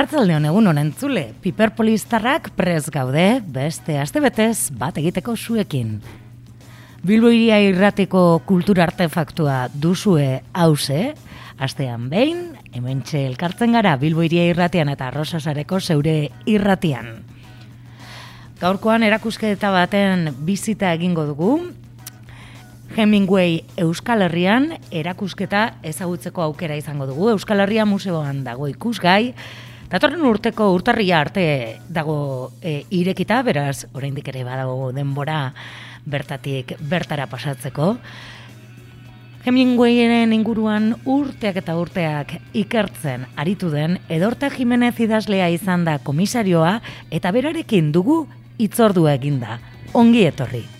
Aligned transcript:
Artzalde 0.00 0.32
egun 0.32 0.64
honen 0.64 0.94
zule, 0.96 1.26
piperpolistarrak 1.44 2.46
prez 2.56 2.86
gaude, 2.88 3.42
beste 3.52 3.98
astebetez 4.00 4.70
bat 4.80 4.96
egiteko 4.96 5.34
zuekin. 5.36 5.98
Bilbo 7.04 7.28
iria 7.28 7.58
irrateko 7.60 8.40
kultura 8.48 8.86
artefaktua 8.86 9.68
duzue 9.74 10.40
hause, 10.56 11.12
astean 11.60 12.08
behin, 12.08 12.56
hemen 12.72 13.04
elkartzen 13.12 13.76
gara 13.76 13.98
Bilbo 14.00 14.24
iria 14.24 14.48
irratian 14.48 14.88
eta 14.88 15.10
Rosasareko 15.10 15.80
zeure 15.80 16.30
irratian. 16.46 17.20
Gaurkoan 18.58 19.02
erakusketa 19.02 19.70
baten 19.70 20.30
bizita 20.40 20.94
egingo 20.94 21.26
dugu, 21.26 21.58
Hemingway 22.96 23.66
Euskal 23.76 24.22
Herrian 24.22 24.78
erakusketa 24.90 25.74
ezagutzeko 25.82 26.40
aukera 26.40 26.74
izango 26.74 27.04
dugu. 27.06 27.34
Euskal 27.36 27.60
Herria 27.60 27.84
museoan 27.84 28.44
dago 28.44 28.66
ikusgai, 28.66 29.34
Datorren 29.90 30.22
urteko 30.22 30.68
urtarria 30.70 31.16
arte 31.18 31.44
dago 31.90 32.52
e, 32.62 32.84
irekita, 32.94 33.40
beraz, 33.42 33.88
oraindik 33.90 34.28
ere 34.30 34.44
badago 34.46 34.92
denbora 34.94 35.48
bertatik 36.06 36.76
bertara 36.92 37.26
pasatzeko. 37.26 37.96
Hemingwayren 39.42 40.30
inguruan 40.36 40.92
urteak 41.10 41.58
eta 41.64 41.74
urteak 41.80 42.36
ikertzen 42.54 43.26
aritu 43.34 43.72
den, 43.74 43.98
edorta 44.06 44.52
Jimenez 44.54 44.94
idazlea 45.02 45.50
izan 45.50 45.88
da 45.88 45.98
komisarioa 45.98 46.76
eta 47.10 47.34
berarekin 47.34 47.90
dugu 47.90 48.26
itzordua 48.62 49.18
eginda. 49.18 49.58
Ongi 49.98 50.28
etorri. 50.28 50.79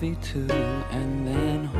Movie 0.00 0.16
too, 0.22 0.46
and 0.92 1.26
then 1.26 1.79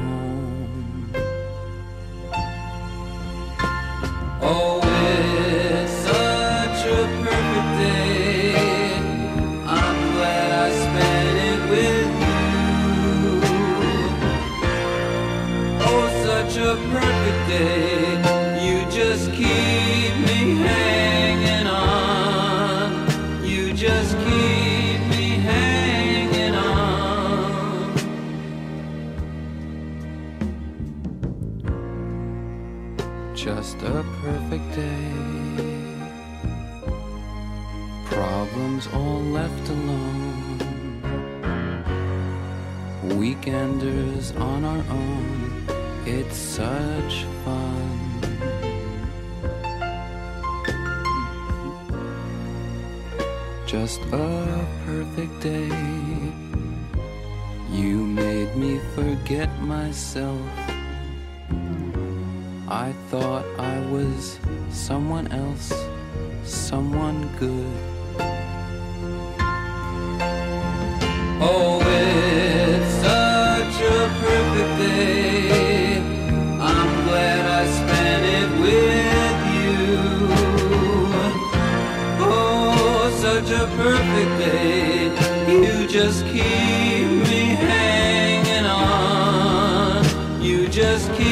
just 91.01 91.15
keep 91.15 91.30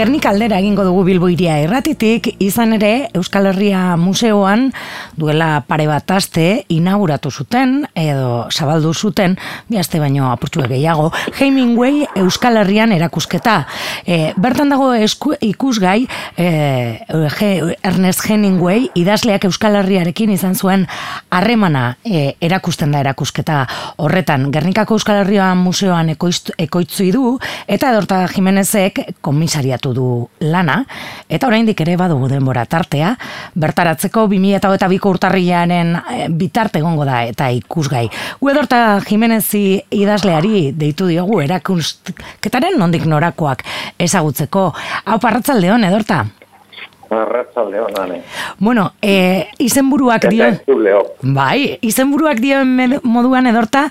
Gernik 0.00 0.24
aldera 0.24 0.56
egingo 0.62 0.80
dugu 0.86 1.02
Bilbo 1.04 1.28
iria 1.28 1.58
erratitik, 1.60 2.24
izan 2.40 2.72
ere 2.72 3.10
Euskal 3.12 3.50
Herria 3.50 3.98
Museoan 4.00 4.70
duela 5.12 5.48
pare 5.68 5.84
bat 5.90 6.08
aste 6.16 6.44
inauguratu 6.72 7.28
zuten, 7.28 7.82
edo 7.92 8.46
zabaldu 8.48 8.94
zuten, 8.94 9.34
bi 9.68 9.76
aste 9.76 10.00
baino 10.00 10.30
apurtxue 10.32 10.70
gehiago, 10.70 11.10
Hemingway 11.36 12.06
Euskal 12.22 12.56
Herrian 12.62 12.94
erakusketa. 12.96 13.58
E, 14.06 14.32
bertan 14.40 14.72
dago 14.72 14.86
esku, 14.96 15.34
ikusgai 15.44 16.06
e, 16.40 16.48
Ernest 17.84 18.24
Hemingway 18.24 18.88
idazleak 19.02 19.44
Euskal 19.50 19.76
Herriarekin 19.82 20.32
izan 20.32 20.56
zuen 20.56 20.88
harremana 21.28 21.84
e, 22.08 22.38
erakusten 22.40 22.96
da 22.96 23.04
erakusketa 23.04 23.66
horretan. 24.00 24.48
Gernikako 24.48 24.96
Euskal 24.96 25.26
Herria 25.26 25.52
Museoan 25.60 26.14
ekoizt, 26.16 26.54
ekoitzui 26.56 27.12
du, 27.12 27.36
eta 27.68 27.92
Edorta 27.92 28.24
Jimenezek 28.32 29.04
komisariatu 29.20 29.89
bukatu 29.90 29.94
du 29.94 30.28
lana, 30.40 30.84
eta 31.28 31.46
oraindik 31.46 31.80
ere 31.80 31.96
badugu 31.96 32.28
denbora 32.28 32.64
tartea, 32.66 33.16
bertaratzeko 33.54 34.26
2008ko 34.28 35.10
urtarriaren 35.10 35.96
e, 35.96 36.28
bitarte 36.28 36.78
egongo 36.78 37.04
da 37.04 37.24
eta 37.24 37.50
ikusgai. 37.50 38.08
Gu 38.40 38.50
edorta 38.50 39.00
Jimenezi 39.00 39.82
idazleari 39.90 40.72
deitu 40.72 41.06
diogu 41.06 41.40
erakusketaren 41.42 42.78
nondik 42.78 43.06
norakoak 43.06 43.64
ezagutzeko. 43.98 44.72
Hau 45.04 45.18
parratzaldeon, 45.18 45.84
edorta? 45.84 46.26
Arratzalde 47.10 47.80
honane. 47.80 48.22
Bueno, 48.58 48.92
e, 49.02 49.48
izenburuak 49.58 50.28
dio... 50.30 50.46
Bai, 51.22 51.78
izenburuak 51.82 52.38
dio 52.38 52.60
moduan 53.02 53.48
edorta, 53.50 53.88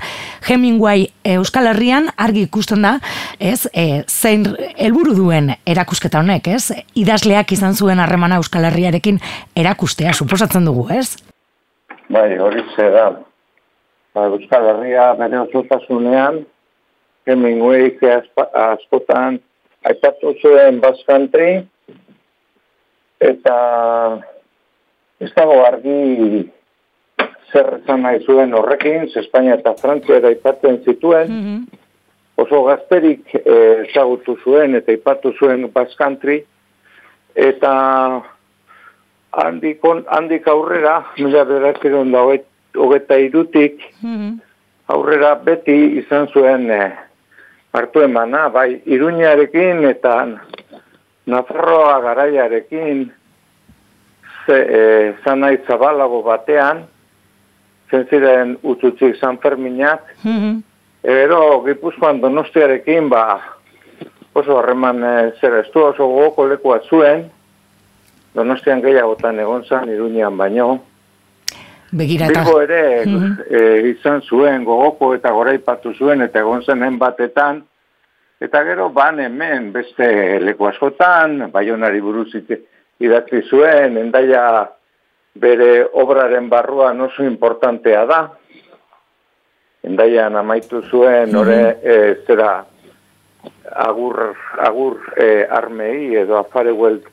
Hemingway 0.47 1.09
Euskal 1.35 1.67
Herrian 1.67 2.07
argi 2.15 2.45
ikusten 2.47 2.85
da, 2.87 2.93
ez, 3.39 3.67
e, 3.73 4.03
zein 4.07 4.45
helburu 4.77 5.17
duen 5.17 5.51
erakusketa 5.67 6.21
honek, 6.23 6.47
ez? 6.47 6.71
Idazleak 6.95 7.51
izan 7.51 7.75
zuen 7.75 7.99
harremana 7.99 8.39
Euskal 8.39 8.69
Herriarekin 8.69 9.19
erakustea, 9.55 10.13
suposatzen 10.13 10.69
dugu, 10.69 10.87
ez? 10.95 11.17
Bai, 12.07 12.37
hori 12.39 12.63
da. 12.77 13.09
Ba, 14.15 14.29
Euskal 14.31 14.71
Herria 14.71 15.11
bere 15.19 15.43
osotasunean, 15.43 16.45
Hemingway 17.27 17.91
askotan, 18.53 19.41
aipatu 19.83 20.33
zuen 20.41 20.79
Basque 20.79 21.67
eta 23.19 23.55
ez 25.19 25.31
dago 25.35 25.59
argi 25.65 26.47
zer 27.51 27.79
zan 27.85 28.03
nahi 28.05 28.23
zuen 28.25 28.53
horrekin, 28.53 29.09
Espainia 29.21 29.57
eta 29.59 29.75
Frantzia 29.81 30.19
da 30.23 30.31
ipatzen 30.31 30.81
zituen, 30.85 31.31
mhm. 31.31 31.79
oso 32.39 32.63
gazterik 32.67 33.33
eh, 33.35 33.85
ezagutu 33.87 34.37
zuen 34.43 34.77
eta 34.79 34.95
ipatu 34.95 35.33
zuen 35.39 35.67
Basque 35.73 36.43
eta 37.35 37.73
handik, 39.31 39.83
handik 40.07 40.47
aurrera, 40.47 41.03
mila 41.17 41.43
beratzen 41.45 42.11
da 42.11 42.23
hogeta 42.23 43.17
irutik, 43.17 43.81
mhm. 44.01 44.39
aurrera 44.87 45.35
beti 45.35 45.77
izan 46.03 46.27
zuen 46.33 46.69
eh, 46.71 46.91
hartu 47.73 48.01
emana, 48.01 48.47
bai, 48.49 48.81
iruñarekin 48.85 49.83
eta 49.89 50.15
Nafarroa 51.25 51.99
garaiarekin 52.01 53.11
ze, 54.45 54.57
e, 54.57 55.13
zanai 55.23 55.57
zabalago 55.67 56.21
batean, 56.23 56.83
zentziren 57.89 58.57
ututzik 58.63 59.15
San 59.15 59.37
Ferminak, 59.37 60.01
mm 60.23 60.37
-hmm. 60.37 60.61
ero 61.03 61.63
Gipuzkoan 61.65 62.21
donostiarekin, 62.21 63.09
ba, 63.09 63.41
oso 64.33 64.57
harreman 64.57 65.03
e, 65.03 65.31
zer 65.41 65.59
estu 65.63 65.83
oso 65.83 66.07
gogoko 66.07 66.47
lekua 66.47 66.79
zuen, 66.89 67.29
donostian 68.33 68.81
gehiagotan 68.81 69.39
egon 69.39 69.65
zan, 69.65 69.89
iruñean 69.89 70.37
baino. 70.37 70.79
Begirata. 71.91 72.43
Bilbo 72.43 72.61
ere 72.61 73.05
mm 73.05 73.17
-hmm. 73.17 73.33
e, 73.49 73.89
izan 73.89 74.21
zuen 74.21 74.63
gogoko 74.63 75.13
eta 75.13 75.31
goraipatu 75.31 75.93
zuen, 75.93 76.21
eta 76.21 76.39
egon 76.39 76.63
zen 76.63 76.99
batetan, 76.99 77.63
Eta 78.39 78.63
gero, 78.63 78.89
ban 78.95 79.19
hemen, 79.19 79.71
beste 79.75 80.39
leku 80.39 80.69
askotan, 80.69 81.49
baionari 81.51 81.99
buruz 81.99 82.29
idatzi 82.99 83.41
zuen, 83.49 83.97
endaia 83.99 84.43
bere 85.35 85.83
obraren 85.93 86.47
barruan 86.49 87.01
oso 87.01 87.23
importantea 87.23 88.05
da. 88.05 88.21
Endaian 89.83 90.35
amaitu 90.35 90.81
zuen, 90.87 91.35
ore, 91.35 91.59
e, 91.83 91.95
zera, 92.27 92.63
agur, 93.75 94.35
agur 94.57 94.97
e, 95.15 95.45
armei 95.45 96.15
edo 96.23 96.37
afare 96.39 96.71
huelt 96.71 97.07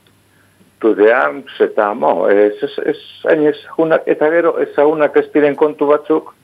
to 0.80 0.94
the 0.94 1.12
arms, 1.12 1.52
eta 1.60 1.92
mo, 1.94 2.28
ez, 2.28 2.54
ez, 2.62 2.72
ez, 2.86 2.98
ez, 3.34 3.58
eta 4.06 4.30
gero 4.30 4.56
ezagunak 4.62 5.16
ez 5.16 5.26
diren 5.32 5.56
kontu 5.56 5.86
batzuk, 5.88 6.34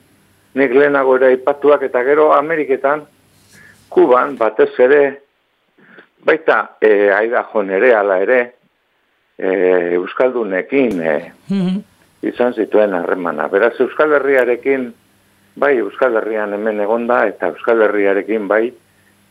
nik 0.55 0.73
lehenago 0.75 1.17
ere 1.19 1.34
ipatuak, 1.34 1.82
eta 1.87 2.02
gero 2.06 2.32
Ameriketan, 2.32 3.05
Kuban, 3.92 4.36
batez 4.40 4.72
ere, 4.80 5.02
baita, 6.24 6.76
e, 6.80 7.10
aida 7.12 7.44
jo 7.52 7.62
nere, 7.66 7.92
ala 7.94 8.18
ere, 8.22 8.40
e, 9.36 9.50
Euskaldunekin 9.98 11.00
e, 11.02 11.14
mhm. 11.50 11.78
izan 12.32 12.54
zituen 12.54 12.94
harremana. 12.96 13.48
Beraz, 13.52 13.74
Euskal 13.84 14.14
Herriarekin, 14.18 14.88
bai, 15.56 15.76
Euskal 15.82 16.16
Herrian 16.20 16.54
hemen 16.56 16.80
egonda, 16.80 17.22
eta 17.28 17.52
Euskal 17.52 17.84
Herriarekin, 17.88 18.48
bai, 18.48 18.66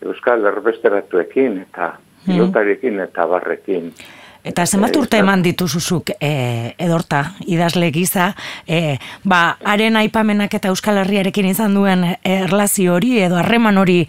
Euskal 0.06 0.46
Herbesteratuekin, 0.46 1.62
eta 1.68 1.94
mhm. 1.96 2.26
pilotariekin, 2.28 3.00
eta 3.08 3.28
barrekin. 3.30 3.94
Eta 4.42 4.66
zenbat 4.66 4.96
urte 4.98 5.20
eman 5.22 5.44
dituzuzuk 5.46 6.16
e, 6.18 6.74
edorta, 6.82 7.22
idazle 7.46 7.92
giza, 7.94 8.32
e, 8.66 8.98
ba, 9.24 9.58
haren 9.70 10.00
aipamenak 10.00 10.56
eta 10.58 10.72
Euskal 10.74 10.98
Herriarekin 11.04 11.52
izan 11.52 11.78
duen 11.78 12.08
erlazio 12.26 12.96
hori 12.96 13.20
edo 13.22 13.38
harreman 13.38 13.78
hori 13.78 14.00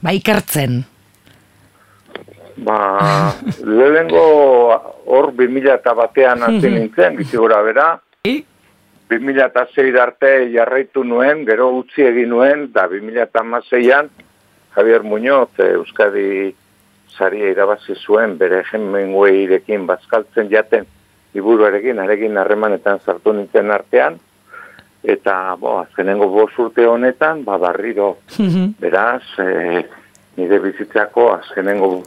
ba, 0.00 0.14
ikertzen? 0.16 0.80
Ba, 2.64 2.78
lehengo 3.82 4.24
hor 5.04 5.30
2000 5.36 5.76
eta 5.76 5.94
batean 6.00 6.48
hasi 6.48 6.72
nintzen, 6.72 7.20
bizi 7.20 7.36
gora 7.36 7.60
bera. 7.66 7.88
2000 8.24 9.44
eta 9.44 9.66
arte 10.00 10.34
jarraitu 10.54 11.04
nuen, 11.04 11.44
gero 11.44 11.68
utzi 11.76 12.08
egin 12.08 12.32
nuen, 12.32 12.70
da 12.72 12.88
2000 12.88 13.20
eta 13.28 13.44
Javier 14.74 15.02
Muñoz, 15.04 15.50
Euskadi 15.58 16.54
saria 17.16 17.50
irabazi 17.50 17.94
zuen 17.94 18.38
bere 18.38 18.62
Hemingwayrekin 18.72 19.86
bazkaltzen 19.86 20.50
jaten 20.50 20.86
liburuarekin 21.34 21.98
arekin 21.98 22.36
harremanetan 22.38 23.00
sartu 23.04 23.32
nintzen 23.32 23.70
artean. 23.70 24.18
Eta 25.04 25.56
bo 25.60 25.78
azkenengo 25.82 26.30
bost 26.32 26.58
urte 26.58 26.86
honetan 26.88 27.44
ba 27.44 27.58
barriro 27.60 28.16
mhm. 28.38 28.70
beraz 28.80 29.22
e, 29.38 29.82
nire 30.36 30.58
bizitzako 30.60 31.32
azkenengo 31.34 32.02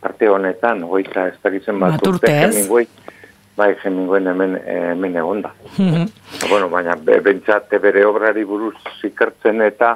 parte 0.00 0.28
honetan 0.28 0.84
hogeita 0.84 1.28
ez 1.28 1.38
dakitzen 1.42 1.80
bat 1.80 2.06
urte 2.06 2.32
Hemingway 2.32 2.86
bai 3.56 3.74
Hemingway 3.82 4.20
hemen, 4.24 4.58
hemen 4.66 5.16
egonda 5.16 5.54
mm 5.78 6.06
bueno, 6.50 6.68
baina 6.68 6.96
bentsate 6.96 7.78
bere 7.78 8.04
obrari 8.04 8.44
buruz 8.44 8.74
ikertzen 9.04 9.60
eta 9.62 9.92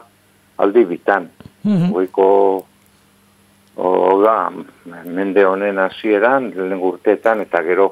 aldi 0.63 0.85
bitan. 0.85 1.29
Mm 1.65 1.91
goiko 1.93 2.27
O 3.77 4.21
da, 4.23 4.53
mende 5.05 5.45
honen 5.47 5.81
hasieran 5.83 6.53
lehen 6.55 6.79
urteetan 6.79 7.43
eta 7.43 7.63
gero 7.67 7.91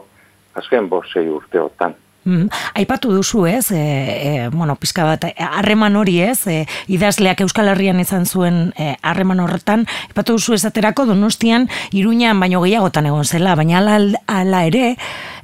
azken 0.54 0.88
bosei 0.88 1.26
urteotan. 1.28 1.96
Mm, 2.24 2.46
aipatu 2.78 3.10
duzu 3.10 3.46
ez, 3.50 3.72
e, 3.72 3.78
e, 3.78 4.48
bueno, 4.52 4.76
pizka 4.78 5.02
bat, 5.02 5.24
harreman 5.42 5.96
hori 5.98 6.20
ez, 6.22 6.46
e, 6.46 6.60
idazleak 6.86 7.40
Euskal 7.42 7.72
Herrian 7.72 7.98
izan 7.98 8.28
zuen 8.30 8.70
harreman 9.02 9.42
horretan, 9.42 9.88
aipatu 10.06 10.36
duzu 10.38 10.54
esaterako 10.54 11.08
donostian 11.08 11.66
iruñan 11.90 12.38
baino 12.38 12.62
gehiagotan 12.62 13.10
egon 13.10 13.26
zela, 13.26 13.56
baina 13.58 13.80
ala, 13.80 13.98
ala 14.30 14.62
ere, 14.70 14.94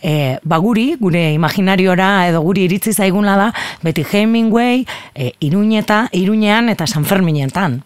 e, 0.03 0.39
baguri, 0.45 0.93
gure 1.03 1.33
imaginariora 1.33 2.29
edo 2.29 2.45
guri 2.47 2.69
iritzi 2.71 2.95
zaiguna 2.95 3.35
da, 3.37 3.51
beti 3.83 4.07
Hemingway, 4.07 4.87
e, 5.17 5.33
iruñeta, 5.41 6.07
iruñean 6.13 6.71
eta 6.71 6.87
San 6.87 7.05
Ferminetan 7.05 7.83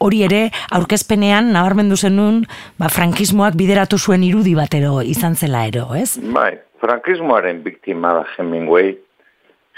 hori 0.00 0.22
ere 0.26 0.40
aurkezpenean 0.76 1.52
nabarmendu 1.54 1.96
zenun 1.96 2.42
ba, 2.80 2.88
frankismoak 2.88 3.56
bideratu 3.60 3.98
zuen 3.98 4.24
irudi 4.24 4.56
batero 4.56 5.00
izan 5.04 5.36
zela 5.36 5.66
ero, 5.68 5.90
ez? 5.94 6.16
Bai, 6.34 6.54
frankismoaren 6.80 7.62
biktima 7.62 8.14
da 8.16 8.24
Hemingway. 8.36 8.96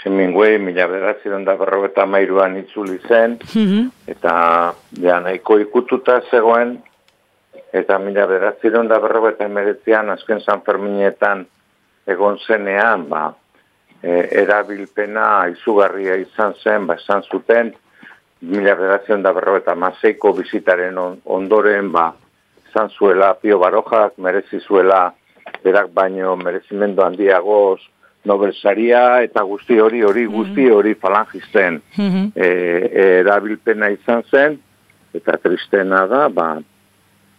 Hemingway 0.03 0.57
mila 0.59 0.87
beratzen 0.91 1.45
da 1.47 1.55
berrogeta 1.59 2.05
mairuan 2.05 2.57
itzuli 2.59 2.99
zen, 3.07 3.37
mm 3.53 3.91
eta 4.13 4.33
ja, 4.99 5.19
nahiko 5.23 5.57
ikututa 5.61 6.19
zegoen, 6.31 6.75
eta 7.73 7.99
mila 7.99 8.25
beratzen 8.27 8.89
da 8.91 8.99
berrogeta 9.03 9.47
emeretzean, 9.47 10.11
azken 10.11 10.43
San 10.43 10.61
Ferminetan 10.65 11.45
egon 12.07 12.37
zenean, 12.47 13.07
ba, 13.09 13.29
e, 14.03 14.27
erabilpena 14.43 15.47
izugarria 15.53 16.19
izan 16.19 16.55
zen, 16.63 16.87
ba, 16.87 16.99
esan 16.99 17.23
zuten, 17.31 17.71
mila 18.43 18.75
beratzen 18.75 19.23
da 19.23 19.31
berro 19.33 19.55
eta 19.57 19.75
maseiko 19.75 20.33
bizitaren 20.35 20.97
ondoren, 20.99 21.91
ba, 21.91 22.11
zan 22.73 22.89
zuela 22.89 23.33
Pio 23.39 23.59
Barojak, 23.59 24.17
merezi 24.17 24.59
zuela 24.59 25.13
berak 25.63 25.91
baino 25.95 26.35
merezimendu 26.35 27.03
handiagoz 27.03 27.79
Nobel 28.23 28.53
saria 28.55 29.21
eta 29.23 29.43
guzti 29.43 29.79
hori 29.83 30.01
hori 30.03 30.27
mhm. 30.27 30.35
guzti 30.35 30.69
hori 30.71 30.93
falangisten 30.95 31.81
mm 31.97 32.29
erabilpena 33.03 33.89
izan 33.91 34.23
zen 34.31 34.55
eta 35.13 35.35
tristena 35.43 36.05
da 36.07 36.27
ba, 36.29 36.47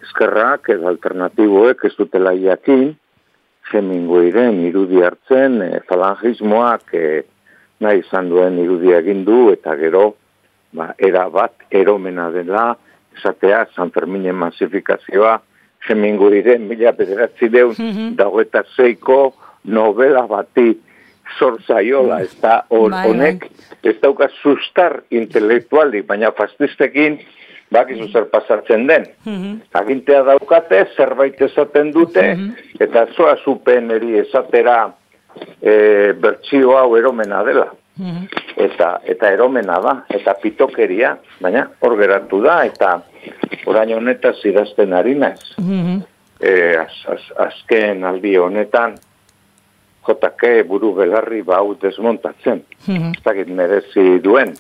eskerrak 0.05 0.69
edo 0.77 0.89
alternatiboek 0.93 1.85
ez 1.89 1.95
dutela 1.99 2.35
iakin 2.37 2.93
Hemingwayren 3.73 4.61
irudi 4.69 5.01
hartzen 5.03 5.57
e, 5.65 5.71
falangismoak 5.89 6.93
e, 6.95 7.23
nahi 7.81 8.03
izan 8.05 8.29
duen 8.29 8.59
irudia 8.61 9.01
egin 9.01 9.25
du 9.25 9.49
eta 9.53 9.75
gero 9.81 10.05
ba, 10.75 10.95
era 10.99 11.29
bat 11.31 11.53
eromena 11.71 12.31
dela, 12.35 12.77
esatea 13.17 13.67
San 13.75 13.91
Ferminen 13.91 14.35
masifikazioa 14.35 15.39
Hemingwayren 15.89 16.69
mila 16.69 16.93
bederatzi 16.93 17.49
deun 17.53 17.75
mm 17.79 18.17
-hmm. 18.17 18.65
zeiko 18.77 19.35
novela 19.65 20.27
bati 20.27 20.81
zorzaiola, 21.39 22.21
ez 22.21 22.35
da 22.41 22.65
bai, 22.71 22.91
bai. 22.91 23.09
honek, 23.09 23.47
ez 23.83 23.97
dauka 24.03 24.29
sustar 24.43 25.03
intelektuali, 25.11 26.03
baina 26.03 26.33
fastistekin 26.33 27.19
bakizu 27.73 28.09
zer 28.13 28.29
pasatzen 28.31 28.87
den. 28.87 29.07
Mm 29.25 29.61
Agintea 29.73 30.23
daukate, 30.23 30.85
zerbait 30.97 31.41
esaten 31.43 31.93
dute, 31.93 32.35
mm 32.35 32.53
eta 32.81 33.07
zoa 33.17 33.37
zupen 33.45 33.91
eri 33.91 34.19
esatera 34.19 34.93
e, 35.63 36.13
bertxio 36.21 36.77
hau 36.79 36.97
eromena 36.97 37.43
dela. 37.45 37.69
Mm 37.99 38.27
eta, 38.65 39.01
eta 39.05 39.29
eromena 39.35 39.81
da, 39.83 39.93
eta 40.09 40.33
pitokeria, 40.41 41.17
baina 41.43 41.65
hor 41.83 41.97
geratu 41.99 42.39
da, 42.43 42.61
eta 42.65 42.93
orain 43.67 43.91
honetaz 43.97 44.37
idazten 44.47 44.95
harina 44.95 45.35
ez. 45.35 45.55
Mm 45.59 46.03
azken 47.41 48.05
aldi 48.05 48.37
honetan, 48.37 48.97
JK 50.07 50.51
buru 50.69 50.93
belarri 50.95 51.43
bau 51.43 51.75
desmontatzen. 51.81 52.65
Mm 52.87 52.97
-hmm. 52.97 53.55
merezi 53.55 54.21
duen, 54.23 54.55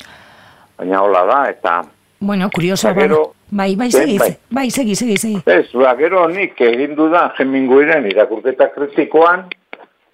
baina 0.79 1.01
hola 1.03 1.25
da, 1.27 1.45
eta 1.51 1.83
Bueno, 2.21 2.49
kurioso, 2.51 2.89
ba, 2.95 3.07
bai, 3.51 3.77
bai, 3.77 3.91
segi, 3.91 4.19
bai, 4.19 4.37
bai, 4.49 4.71
segi, 4.71 4.95
segi, 4.95 5.17
segi. 5.19 5.43
Ez, 5.45 5.69
ba, 5.77 5.95
gero 5.99 6.27
nik 6.29 6.61
egin 6.61 6.95
dudan 6.97 7.35
jeminguiren 7.37 8.07
irakurketa 8.09 8.71
kritikoan, 8.73 9.45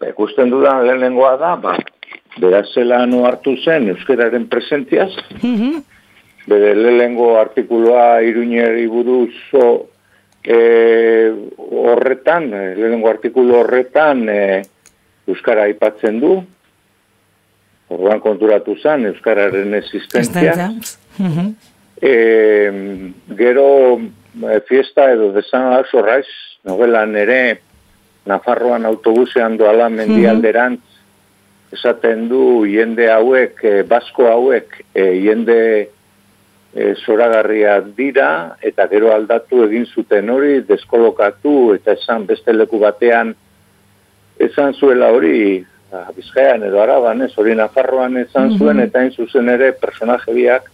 ikusten 0.08 0.50
dudan 0.50 0.86
lehenengoa 0.86 1.36
da, 1.38 1.54
ba, 1.56 1.76
berazela 2.38 3.06
no 3.06 3.24
hartu 3.26 3.56
zen 3.64 3.88
euskararen 3.88 4.46
presentiaz, 4.48 5.10
mm 5.42 5.56
-hmm. 5.56 5.82
bere 6.46 6.74
lehenengo 6.74 7.38
artikuloa 7.38 8.22
iruñeri 8.22 8.86
buruz 8.86 9.34
o, 9.52 9.86
e, 10.44 11.32
horretan, 11.58 12.50
lehenengo 12.50 13.08
artikulo 13.08 13.60
horretan 13.60 14.28
e, 14.28 14.62
euskara 15.26 15.62
aipatzen 15.62 16.20
du, 16.20 16.44
orduan 17.88 18.20
konturatu 18.20 18.76
zen 18.82 19.06
euskararen 19.06 19.74
existentzia. 19.74 20.70
Mm 21.18 21.54
E, 22.02 22.92
gero 23.36 24.00
e, 24.00 24.60
fiesta 24.64 25.10
edo 25.12 25.32
desan 25.32 25.66
alzo 25.74 26.00
raiz, 26.00 26.30
novelan 26.64 27.12
ere 27.16 27.60
Nafarroan 28.24 28.86
autobusean 28.88 29.58
doala 29.60 29.90
mendialderantz, 29.92 30.80
esaten 31.72 32.28
du 32.28 32.66
jende 32.66 33.08
hauek, 33.10 33.62
e, 33.64 33.82
basko 33.86 34.26
hauek, 34.30 34.74
e, 34.94 35.04
jende 35.22 35.58
e, 36.74 36.94
zoragarria 37.04 37.78
dira, 37.96 38.56
eta 38.62 38.88
gero 38.90 39.12
aldatu 39.14 39.64
egin 39.66 39.86
zuten 39.86 40.30
hori, 40.30 40.60
deskolokatu, 40.66 41.74
eta 41.78 41.94
esan 41.98 42.26
beste 42.26 42.54
leku 42.54 42.80
batean, 42.82 43.34
esan 44.40 44.74
zuela 44.74 45.12
hori, 45.14 45.60
ba, 45.92 46.08
Bizkaian 46.16 46.66
edo 46.66 46.82
Araban, 46.82 47.22
ez, 47.22 47.32
hori 47.38 47.54
Nafarroan 47.58 48.18
esan 48.24 48.56
zuen, 48.58 48.82
eta 48.82 49.02
hain 49.02 49.14
zuzen 49.14 49.48
ere 49.52 49.72
personaje 49.78 50.34
biak, 50.34 50.70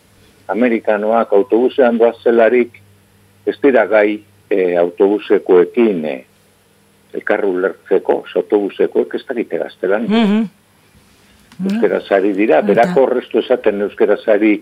amerikanoak 0.48 1.32
autobusean 1.34 1.98
doazelarik 1.98 2.80
ez 3.46 3.56
dira 3.62 3.86
gai 3.90 4.20
e, 4.50 4.76
autobusekoekin 4.78 6.04
e, 6.06 6.16
elkarru 7.16 7.56
lertzeko, 7.62 8.22
autobusekoek 8.40 9.16
ez 9.18 9.24
dakite 9.26 9.58
gaztelan. 9.58 10.06
Mm 10.06 10.24
-hmm. 10.24 10.46
Euskarazari 11.64 12.32
dira, 12.36 12.60
berako 12.62 13.06
horreztu 13.06 13.40
esaten 13.40 13.80
euskarazari 13.86 14.58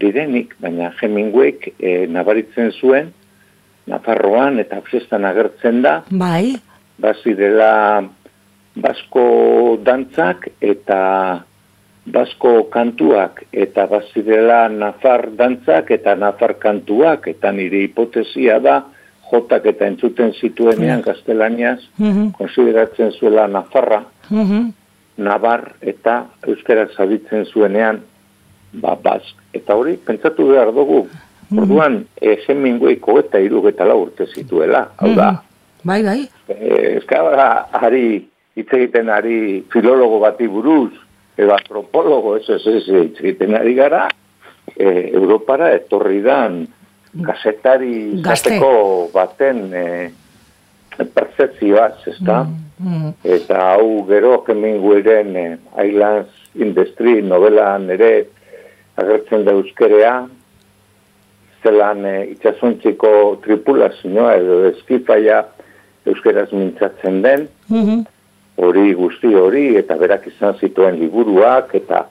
direnik, 0.00 0.54
baina 0.60 0.92
Hemingwayk 1.00 1.74
e, 1.78 2.06
nabaritzen 2.08 2.72
zuen, 2.72 3.12
Nafarroan 3.90 4.60
eta 4.62 4.80
fiestan 4.86 5.24
agertzen 5.26 5.82
da. 5.82 6.00
Bai. 6.10 6.54
Bazi 7.00 7.34
dela 7.34 8.02
basko 8.76 9.24
dantzak 9.82 10.46
eta 10.60 11.00
basko 12.10 12.52
kantuak 12.72 13.42
eta 13.52 13.86
bazirela 13.90 14.68
nafar 14.68 15.28
dantzak 15.36 15.90
eta 15.96 16.14
nafar 16.14 16.56
kantuak 16.58 17.28
eta 17.28 17.52
nire 17.52 17.84
hipotesia 17.84 18.58
da 18.62 18.80
jotak 19.30 19.66
eta 19.72 19.86
entzuten 19.86 20.32
zituenean 20.40 21.02
gaztelaniaz 21.02 21.80
mm 21.98 22.30
konsideratzen 22.38 23.12
zuela 23.18 23.46
nafarra 23.48 24.04
mm 24.30 24.79
nabar 25.20 25.74
eta 25.80 26.24
euskara 26.48 26.86
zabitzen 26.96 27.44
zuenean 27.46 28.00
ba, 28.72 28.96
bask. 28.96 29.36
eta 29.54 29.76
hori 29.76 29.96
pentsatu 29.96 30.48
behar 30.52 30.72
dugu. 30.74 31.04
Mm 31.50 31.58
orduan 31.58 31.96
ezen 32.22 32.60
eta 33.18 33.38
irug 33.42 33.64
eta 33.66 33.84
urte 33.94 34.26
zituela 34.26 34.84
hau 34.96 35.14
da. 35.16 35.42
Bai 35.82 36.02
bai. 36.04 36.28
E, 36.46 36.98
eskabara 37.00 37.66
ari 37.72 38.28
hitz 38.54 38.68
egiten 38.72 39.08
ari 39.10 39.64
filologo 39.72 40.20
bati 40.20 40.46
buruz 40.46 40.92
edo 41.36 41.52
antropologo, 41.52 42.36
ez 42.36 42.48
ez 42.48 42.66
ez, 42.66 42.88
egiten 43.18 43.54
ari 43.54 43.74
gara, 43.74 44.08
e, 44.76 45.10
Europara 45.12 45.72
etorri 45.74 46.20
dan 46.22 46.66
kasetari 47.26 48.22
zateko 48.22 49.10
baten 49.14 49.74
e, 49.74 49.84
percepzioaz, 51.00 52.06
ez 52.06 52.18
da? 52.20 52.44
Mm, 52.44 52.69
mm. 52.80 53.14
Eta 53.36 53.62
hau 53.74 54.04
gero 54.08 54.40
kemingueren 54.46 55.36
e, 55.36 55.46
Islands 55.86 56.36
Industry 56.54 57.20
novelan 57.22 57.88
ere 57.94 58.12
agertzen 59.00 59.44
da 59.46 59.54
euskerea, 59.56 60.14
zelan 61.62 62.04
e, 62.04 62.14
itxasuntziko 62.34 63.12
tripulazioa 63.44 64.34
edo 64.40 64.62
eskipaia 64.72 65.44
euskeraz 66.08 66.48
mintzatzen 66.52 67.22
den, 67.22 67.46
mm 67.68 68.08
hori 68.60 68.92
guzti 68.94 69.32
hori 69.34 69.64
eta 69.80 69.96
berak 70.00 70.26
izan 70.28 70.58
zituen 70.60 70.98
liburuak 71.00 71.74
eta 71.78 72.04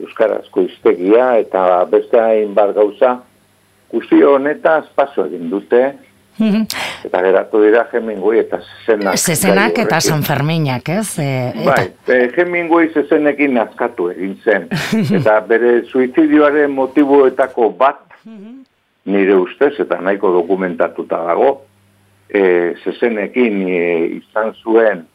euskarazko 0.00 0.64
iztegia 0.66 1.26
eta 1.42 1.84
beste 1.90 2.20
hainbat 2.20 2.74
gauza. 2.76 3.18
Guzti 3.92 4.22
honetaz 4.24 4.86
paso 4.96 5.26
egin 5.26 5.50
dute. 5.50 5.82
Mhm. 6.38 6.64
Eta 7.04 7.22
geratu 7.24 7.62
dira 7.64 7.84
Hemingway 7.92 8.40
eta 8.42 8.60
zezenak 8.62 9.18
zezenak 9.18 9.78
eta 9.84 10.00
San 10.00 10.22
Ferminak 10.22 10.88
ez 10.88 11.18
e, 11.18 11.28
eta... 11.50 11.68
bai, 11.70 11.86
e, 12.06 12.30
Hemingway 12.36 12.90
zezenekin 12.92 13.54
nazkatu 13.58 14.10
egin 14.14 14.36
zen 14.44 14.68
eta 15.20 15.38
bere 15.48 15.82
suizidioaren 15.90 16.70
motiboetako 16.70 17.70
bat 17.78 18.02
mhm. 18.24 18.62
nire 19.12 19.36
ustez 19.36 19.74
eta 19.82 20.00
nahiko 20.00 20.32
dokumentatuta 20.38 21.22
dago 21.30 21.52
e, 22.28 22.74
zezenekin 22.84 23.64
e, 23.68 23.82
izan 24.20 24.54
zuen 24.62 25.06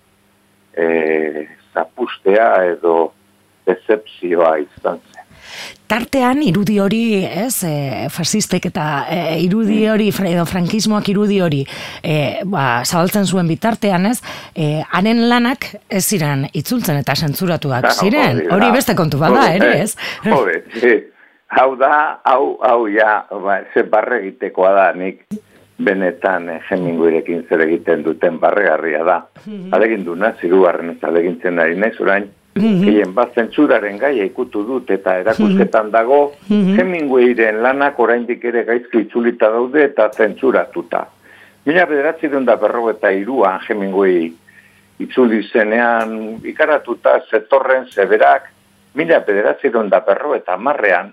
e, 0.78 1.48
zapustea 1.74 2.50
edo 2.74 3.12
decepzioa 3.68 4.58
izan 4.64 5.00
zen. 5.12 5.27
Tartean 5.88 6.42
irudi 6.44 6.78
hori, 6.84 7.02
ez, 7.24 7.64
e, 7.64 8.08
fasistek 8.12 8.68
eta 8.70 8.88
e, 9.10 9.20
irudi 9.46 9.80
mm. 9.86 9.92
hori, 9.94 10.10
edo 10.34 10.46
frankismoak 10.50 11.10
irudi 11.14 11.40
hori, 11.42 11.62
e, 12.04 12.44
ba, 12.44 12.84
zabaltzen 12.84 13.26
zuen 13.26 13.48
bitartean, 13.48 14.10
ez, 14.12 14.20
e, 14.54 14.84
haren 14.84 15.24
lanak 15.30 15.70
ez 15.88 16.04
ziren 16.04 16.48
itzultzen 16.52 17.00
eta 17.00 17.16
zentzuratuak 17.16 17.92
ziren, 17.94 18.44
hori 18.52 18.72
beste 18.76 18.98
kontu 19.00 19.22
bada, 19.22 19.48
ere, 19.56 19.74
ez? 19.86 19.96
Hore, 20.28 20.62
hau 21.56 21.70
da, 21.80 21.94
hau, 22.28 22.58
hau, 22.68 22.80
ja, 22.92 23.22
ba, 23.32 23.62
ze 23.74 23.88
barre 23.88 24.20
egitekoa 24.26 24.74
da, 24.76 24.88
nik, 24.98 25.24
benetan 25.78 26.50
eh, 26.50 26.62
Hemingwayrekin 26.70 27.44
zer 27.50 27.62
egiten 27.68 28.04
duten 28.06 28.40
barregarria 28.42 29.04
da. 29.06 29.18
Mm 29.46 29.70
-hmm. 29.72 30.04
du 30.06 30.16
na, 30.16 30.34
zirugarren 30.42 30.90
ez 30.90 31.04
alegintzen 31.04 31.60
ari 31.60 31.76
nahi 31.76 31.92
zurain, 31.98 32.30
mm 32.62 32.82
-hmm. 32.82 33.14
bat 33.14 33.34
zentzuraren 33.36 33.98
gaia 33.98 34.24
ikutu 34.24 34.64
dut 34.64 34.90
eta 34.90 35.18
erakusketan 35.20 35.92
dago, 35.92 36.34
mm 36.50 36.56
-hmm. 36.56 36.80
Hemingwayren 36.80 37.62
lanak 37.62 38.00
oraindik 38.00 38.44
ere 38.46 38.64
gaizki 38.64 39.00
itzulita 39.00 39.50
daude 39.50 39.84
eta 39.84 40.10
zentzuratuta. 40.10 41.06
Mila 41.66 41.86
bederatzi 41.86 42.28
da 42.28 42.56
berro 42.56 42.90
eta 42.90 43.12
iruan 43.12 43.60
Hemingway 43.70 44.32
itzuli 45.00 45.44
zenean 45.52 46.40
ikaratuta 46.44 47.22
zetorren 47.30 47.86
zeberak, 47.86 48.44
mila 48.94 49.20
bederatzi 49.20 49.70
da 49.70 50.00
berro 50.00 50.36
eta 50.36 50.58
marrean, 50.58 51.12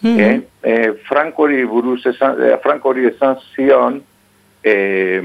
Mm 0.00 0.16
-hmm. 0.16 0.42
eh, 0.62 0.92
Frankori 1.08 1.64
buruz 1.64 2.06
esan, 2.06 2.36
eh, 2.42 2.58
Frankori 2.62 3.06
esan 3.06 3.36
zion 3.54 4.02
eh, 4.62 5.22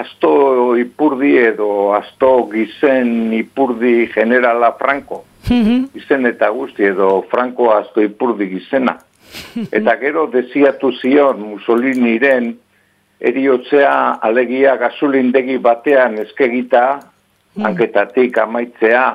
asto 0.00 0.76
ipurdi 0.78 1.36
edo 1.38 1.94
asto 1.94 2.48
gizen 2.52 3.32
ipurdi 3.34 4.08
generala 4.14 4.72
Franko. 4.78 5.24
Mm 5.48 5.88
Izen 5.98 6.26
eta 6.26 6.50
guzti 6.54 6.84
edo 6.84 7.22
Franko 7.30 7.72
asto 7.74 8.02
ipurdi 8.04 8.48
gizena. 8.52 8.98
Eta 9.72 9.96
gero 10.00 10.26
deziatu 10.32 10.92
zion 11.00 11.40
Mussoliniren 11.54 12.52
eriotzea 13.20 14.18
alegia 14.22 14.76
gasolindegi 14.76 15.58
batean 15.58 16.18
eskegita, 16.24 16.84
mm 17.56 17.66
anketatik 17.66 18.36
amaitzea, 18.38 19.06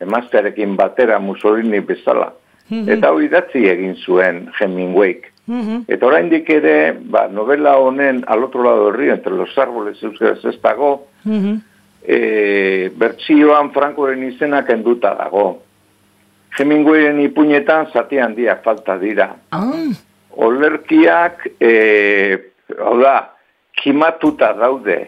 emaztearekin 0.00 0.76
batera 0.76 1.18
Mussolini 1.20 1.80
bezala. 1.80 2.32
Eta 2.72 3.10
hori 3.12 3.28
datzi 3.28 3.66
egin 3.68 3.98
zuen 4.00 4.46
Hemingwayk. 4.58 5.31
Eta 5.46 6.06
oraindik 6.06 6.48
ere, 6.54 6.92
ba, 7.10 7.26
novela 7.28 7.76
honen 7.78 8.22
al 8.30 8.44
otro 8.44 8.62
lado 8.62 8.86
del 8.86 8.94
río, 8.94 9.14
entre 9.14 9.32
los 9.32 9.56
árboles 9.58 10.00
euskaraz 10.02 10.44
ez 10.44 10.60
dago, 10.62 11.08
e, 12.02 12.90
bertsioan 12.94 13.72
Frankoren 13.72 14.22
izena 14.22 14.64
kenduta 14.64 15.14
dago. 15.18 15.62
Hemingwayen 16.58 17.20
ipuñetan 17.24 17.90
zati 17.92 18.18
handiak 18.18 18.62
falta 18.62 18.98
dira. 18.98 19.32
Ah. 19.50 19.90
Olerkiak, 20.30 21.48
e, 21.58 21.72
hau 22.78 22.98
da, 23.00 23.34
kimatuta 23.82 24.52
daude, 24.54 24.98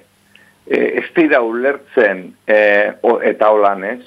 e, 0.67 0.79
ez 0.99 1.09
dira 1.15 1.43
ulertzen 1.45 2.27
e, 2.47 2.59
o, 3.03 3.21
eta 3.23 3.51
holan 3.55 3.85
ez, 3.85 4.03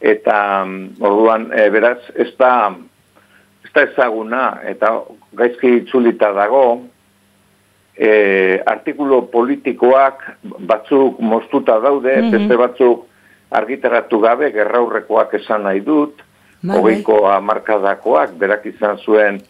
eta 0.00 0.38
mm, 0.64 1.00
orduan, 1.00 1.48
e, 1.54 1.68
beraz, 1.70 2.00
ez 2.14 2.32
da, 2.38 2.74
ez 3.64 3.72
da 3.74 3.86
ezaguna, 3.88 4.46
eta 4.66 4.92
gaizki 5.36 5.76
itzulita 5.82 6.32
dago, 6.32 6.82
e, 7.96 8.60
artikulu 8.66 9.26
politikoak 9.30 10.22
batzuk 10.66 11.20
moztuta 11.20 11.78
daude, 11.80 12.16
beste 12.30 12.56
batzuk 12.58 13.06
argitaratu 13.54 14.18
gabe, 14.20 14.50
gerraurrekoak 14.54 15.34
esan 15.40 15.66
nahi 15.68 15.80
dut, 15.80 16.22
Bai, 16.64 16.70
bai. 16.72 16.78
hogeiko 16.80 17.26
amarkadakoak, 17.28 18.38
berak 18.40 18.66
izan 18.66 18.96
zuen 19.04 19.42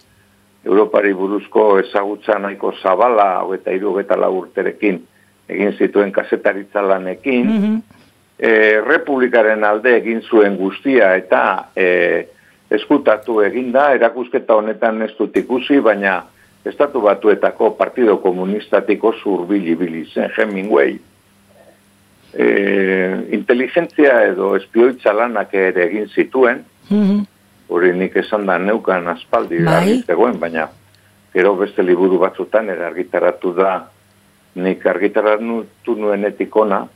Europari 0.64 1.12
buruzko 1.14 1.78
ezagutza 1.78 2.38
nahiko 2.40 2.72
zabala, 2.82 3.44
hogeta 3.44 3.70
iru, 3.76 3.92
hogeta 3.92 4.16
lau 4.16 4.32
urterekin, 4.38 5.02
egin 5.48 5.74
zituen 5.76 6.10
kasetaritza 6.12 6.82
lanekin, 6.82 7.50
e, 8.38 8.80
republikaren 8.80 9.64
alde 9.64 9.96
egin 9.98 10.22
zuen 10.24 10.56
guztia 10.56 11.14
eta 11.20 11.70
e, 11.76 11.86
eskutatu 12.74 13.40
eginda, 13.44 13.90
erakusketa 13.94 14.54
honetan 14.54 15.02
ez 15.02 15.12
dut 15.18 15.36
ikusi, 15.36 15.80
baina 15.80 16.22
estatu 16.64 17.00
batuetako 17.04 17.70
partido 17.78 18.16
komunistatiko 18.22 19.14
zurbili-bili 19.22 20.04
zen 20.14 20.30
Hemingway. 20.36 20.98
E, 22.34 22.46
inteligentzia 23.36 24.22
edo 24.30 24.54
espioitza 24.56 25.12
lanak 25.12 25.54
ere 25.54 25.84
egin 25.86 26.08
zituen, 26.08 26.64
hori 27.68 27.92
nik 27.96 28.16
esan 28.16 28.46
da 28.46 28.58
neukan 28.58 29.08
aspaldi 29.08 29.62
Bai. 29.64 30.02
baina 30.40 30.68
gero 31.34 31.54
beste 31.56 31.82
liburu 31.82 32.18
batzutan 32.18 32.68
ere 32.70 32.86
argitaratu 32.86 33.52
da. 33.54 33.90
Nik 34.54 34.86
argitaratu 34.86 35.96
nuen 35.98 36.24
etikona, 36.24 36.86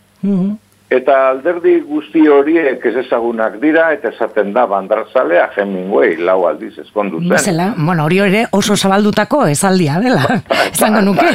Eta 0.89 1.15
alderdi 1.29 1.75
guzti 1.85 2.23
horiek 2.33 2.85
ez 2.89 2.95
ezagunak 3.03 3.59
dira, 3.61 3.91
eta 3.93 4.09
esaten 4.09 4.55
da 4.55 4.63
bandrazalea 4.71 5.51
Hemingway 5.53 6.15
lau 6.25 6.39
aldiz 6.49 6.79
eskondu 6.81 7.21
zen. 7.21 7.37
Zela, 7.37 7.67
bueno, 7.77 8.07
hori 8.07 8.23
ere 8.25 8.47
oso 8.57 8.77
zabaldutako 8.77 9.43
esaldia 9.53 9.99
dela, 10.01 10.39
esango 10.73 11.03
nuke. 11.05 11.29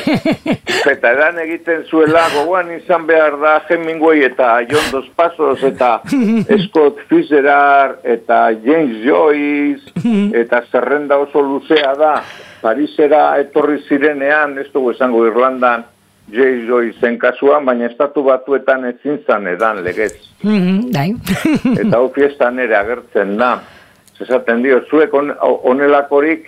Eta 0.90 1.14
edan 1.14 1.38
egiten 1.46 1.86
zuela, 1.86 2.26
gogoan 2.34 2.74
izan 2.80 3.06
behar 3.06 3.38
da 3.44 3.60
Hemingway 3.70 4.26
eta 4.32 4.56
John 4.72 4.90
Dos 4.92 5.12
Passos 5.16 5.62
eta 5.70 6.00
Scott 6.66 7.06
Fitzgerald 7.08 8.02
eta 8.04 8.48
James 8.66 9.06
Joyce 9.06 9.94
eta 10.42 10.64
zerrenda 10.72 11.22
oso 11.28 11.46
luzea 11.46 11.94
da 12.00 12.16
Parisera 12.64 13.36
etorri 13.44 13.84
zirenean, 13.86 14.58
ez 14.58 14.72
dugu 14.74 14.94
esango 14.96 15.28
Irlandan, 15.28 15.84
J. 16.32 16.65
Joyceen 16.68 17.18
kasuan, 17.20 17.65
baina 17.65 17.86
estatu 17.89 18.24
batuetan 18.24 18.86
ezin 18.86 19.20
zan 19.27 19.48
edan 19.48 19.84
legez. 19.84 20.13
Mhm, 20.44 20.92
Bai. 20.94 21.10
Eta 21.82 21.98
hau 21.98 22.10
fiestan 22.15 22.60
ere 22.60 22.75
agertzen 22.77 23.36
da. 23.38 23.58
Zesaten 24.18 24.62
dio, 24.63 24.80
zuek 24.89 25.13
on- 25.13 25.36
onelakorik 25.42 26.48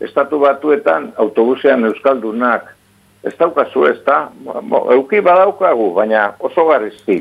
estatu 0.00 0.38
batuetan 0.40 1.12
autobusean 1.16 1.84
euskaldunak. 1.84 2.70
Ez 3.22 3.34
daukazu 3.38 3.84
ez 3.86 3.98
da, 4.06 4.30
euki 4.96 5.20
badaukagu, 5.22 5.92
baina 5.94 6.32
oso 6.40 6.64
garizti. 6.66 7.20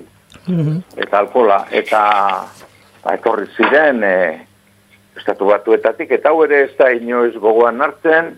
Eta 0.98 1.20
alkola, 1.20 1.66
eta 1.72 2.00
etorri 3.14 3.46
ziren 3.58 4.02
e, 4.04 4.16
estatu 5.18 5.46
batuetatik, 5.52 6.10
eta 6.18 6.30
hau 6.32 6.42
ere 6.48 6.64
ez 6.64 6.72
da 6.80 6.88
inoiz 6.96 7.36
gogoan 7.38 7.82
hartzen, 7.82 8.32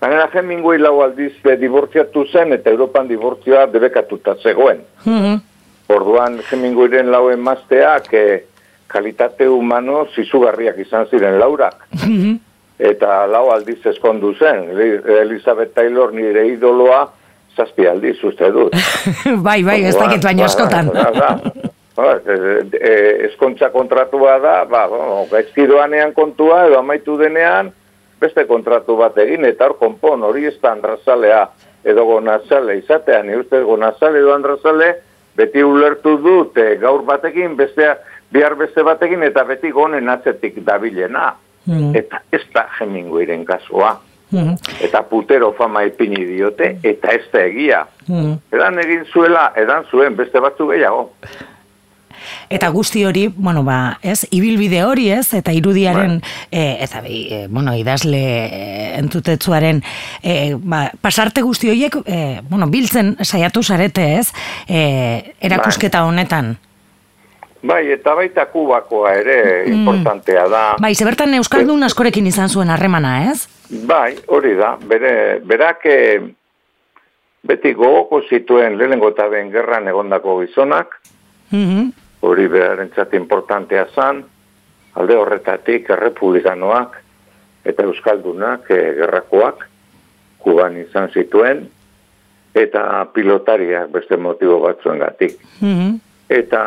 Gainera 0.00 0.28
Hemingway 0.32 0.78
lau 0.78 1.00
aldiz 1.02 1.32
eh, 1.44 1.56
dibortziatu 1.58 2.24
zen 2.30 2.52
eta 2.54 2.70
Europan 2.70 3.08
dibortzioa 3.08 3.66
debekatuta 3.72 4.36
zegoen. 4.42 4.84
Mhm. 5.04 5.40
Orduan 5.88 6.38
Hemingwayren 6.50 7.10
lau 7.10 7.30
emazteak 7.32 8.12
eh, 8.14 8.42
kalitate 8.86 9.48
humano 9.48 10.06
zizugarriak 10.14 10.78
izan 10.78 11.06
ziren 11.10 11.38
laurak. 11.40 11.86
Eta 12.78 13.26
lau 13.26 13.48
aldiz 13.50 13.80
eskondu 13.90 14.34
zen. 14.38 14.68
Eli- 14.70 15.18
Elizabeth 15.24 15.74
Taylor 15.74 16.12
nire 16.14 16.46
idoloa 16.46 17.08
zazpi 17.56 17.86
aldiz 17.90 18.22
uste 18.24 18.52
dut. 18.54 18.76
bai, 19.48 19.62
bai, 19.66 19.82
ez 19.84 19.96
dakit 19.98 20.22
baino 20.22 20.44
askotan. 20.46 20.92
Ba, 20.94 21.10
ba, 21.10 21.30
ba, 21.96 22.12
e, 22.22 22.36
e, 22.78 22.92
eskontza 23.26 23.72
kontratua 23.74 24.38
da, 24.38 24.54
ba, 24.70 24.84
gaizki 25.32 25.66
doanean 25.66 26.12
kontua, 26.14 26.66
edo 26.68 26.78
amaitu 26.78 27.16
denean, 27.18 27.72
beste 28.20 28.46
kontratu 28.46 28.96
bat 28.96 29.16
egin, 29.18 29.44
eta 29.44 29.68
hor 29.68 29.78
konpon, 29.78 30.22
hori 30.26 30.46
ez 30.46 30.56
da 30.62 30.72
andrazalea, 30.72 31.42
edo 31.84 32.04
gonazale 32.04 32.78
izatean, 32.78 33.26
ni 33.26 33.36
uste 33.38 33.60
gonazale 33.62 34.18
edo 34.18 34.34
andrazale, 34.34 34.94
beti 35.38 35.62
ulertu 35.62 36.16
dut, 36.22 36.58
gaur 36.80 37.04
batekin, 37.06 37.54
bestea, 37.56 37.96
bihar 38.34 38.56
beste 38.58 38.82
batekin, 38.82 39.22
eta 39.22 39.44
beti 39.48 39.70
gonen 39.70 40.08
atzetik 40.08 40.58
dabilena. 40.66 41.32
Eta 41.68 42.22
ez 42.32 42.46
da 42.54 42.64
Hemingwayren 42.78 43.44
kasua. 43.44 43.98
Mhm. 44.30 44.56
Eta 44.84 45.02
putero 45.08 45.52
fama 45.52 45.84
ipini 45.84 46.24
diote, 46.24 46.78
eta 46.82 47.12
ez 47.12 47.24
da 47.32 47.44
egia. 47.44 47.86
Mhm. 48.08 48.32
Edan 48.52 48.78
egin 48.78 49.04
zuela, 49.12 49.52
edan 49.56 49.84
zuen, 49.90 50.16
beste 50.16 50.40
batzu 50.40 50.68
gehiago. 50.68 51.12
Eta 52.50 52.68
guzti 52.74 53.04
hori, 53.04 53.26
bueno, 53.28 53.64
ba, 53.64 53.98
ez, 54.02 54.26
ibilbide 54.30 54.84
hori, 54.84 55.10
ez, 55.10 55.32
eta 55.34 55.52
irudiaren, 55.52 56.20
e, 56.50 56.64
eta, 56.84 57.02
e, 57.06 57.46
bueno, 57.48 57.74
idazle 57.76 58.20
e, 58.20 58.94
entutetzuaren, 58.98 59.82
e, 60.22 60.54
ba, 60.58 60.88
pasarte 61.00 61.42
guzti 61.42 61.70
horiek, 61.70 62.00
e, 62.06 62.40
bueno, 62.48 62.68
biltzen 62.68 63.16
saiatu 63.22 63.62
zarete, 63.62 64.08
ez, 64.18 64.32
e, 64.68 65.34
erakusketa 65.40 66.04
honetan. 66.04 66.56
Bai, 67.62 67.88
eta 67.90 68.14
baita 68.14 68.44
kubakoa 68.52 69.12
ere 69.18 69.38
importantea 69.66 70.46
da. 70.50 70.62
Bai, 70.78 70.92
zebertan 70.94 71.34
Euskaldun 71.40 71.82
askorekin 71.82 72.26
izan 72.30 72.48
zuen 72.48 72.70
harremana, 72.70 73.32
ez? 73.32 73.48
Bai, 73.88 74.14
hori 74.30 74.54
da, 74.56 74.76
bere, 74.78 75.12
berak 75.44 75.82
eh, 75.90 76.20
beti 77.48 77.74
gogoko 77.74 78.22
zituen 78.30 78.78
lehenengo 78.78 79.10
eta 79.10 79.26
gerran 79.52 79.88
egondako 79.88 80.40
gizonak, 80.44 81.00
Mhm. 81.50 82.07
Hori 82.20 82.48
berarentzat 82.50 83.14
importantea 83.14 83.86
zan, 83.94 84.24
alde 84.98 85.16
horretatik 85.16 85.90
errepublikanoak 85.94 86.96
eta 87.68 87.84
euskaldunak 87.86 88.70
e, 88.70 88.78
gerrakoak 88.98 89.66
kuban 90.42 90.78
izan 90.80 91.10
zituen, 91.14 91.66
eta 92.54 92.82
pilotariak 93.14 93.90
beste 93.94 94.16
motibo 94.16 94.60
batzuengatik. 94.64 95.38
Mhm. 95.60 95.98
Eta 96.28 96.62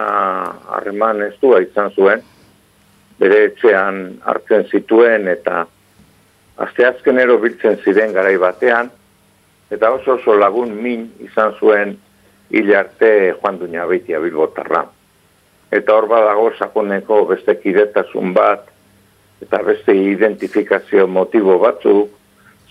harreman 0.75 1.21
ez 1.21 1.35
du 1.41 1.53
izan 1.57 1.91
zuen, 1.91 2.23
bere 3.19 3.43
etxean 3.51 4.21
hartzen 4.25 4.65
zituen 4.71 5.27
eta 5.27 5.65
asteazkenero 6.57 7.37
biltzen 7.41 7.77
ziren 7.83 8.13
garai 8.13 8.37
batean, 8.37 8.89
eta 9.71 9.91
oso 9.91 10.17
oso 10.17 10.35
lagun 10.35 10.73
min 10.83 11.11
izan 11.19 11.53
zuen 11.59 11.97
hil 12.51 12.73
arte 12.75 13.33
Juan 13.39 13.59
Duña 13.59 13.85
Beitia 13.87 14.19
Bilbotarra. 14.19 14.85
Eta 15.71 15.95
hor 15.95 16.07
badago 16.11 16.51
sakoneko 16.59 17.25
beste 17.29 17.55
kidetasun 17.61 18.33
bat, 18.35 18.65
eta 19.41 19.61
beste 19.63 19.95
identifikazio 19.95 21.07
motibo 21.07 21.57
batzuk, 21.59 22.09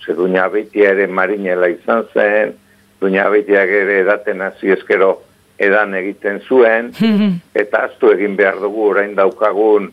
ze 0.05 0.13
Duña 0.13 0.47
Beitia 0.49 0.91
ere 0.95 1.07
marinela 1.07 1.69
izan 1.69 2.05
zen, 2.13 2.53
Duña 3.01 3.29
Beitiak 3.29 3.69
ere 3.69 3.99
edaten 4.03 4.41
hasi 4.45 4.71
eskero 4.71 5.15
edan 5.61 5.95
egiten 5.97 6.39
zuen, 6.47 6.91
eta 7.63 7.85
aztu 7.89 8.11
egin 8.13 8.37
behar 8.37 8.59
dugu 8.61 8.87
orain 8.91 9.15
daukagun 9.17 9.89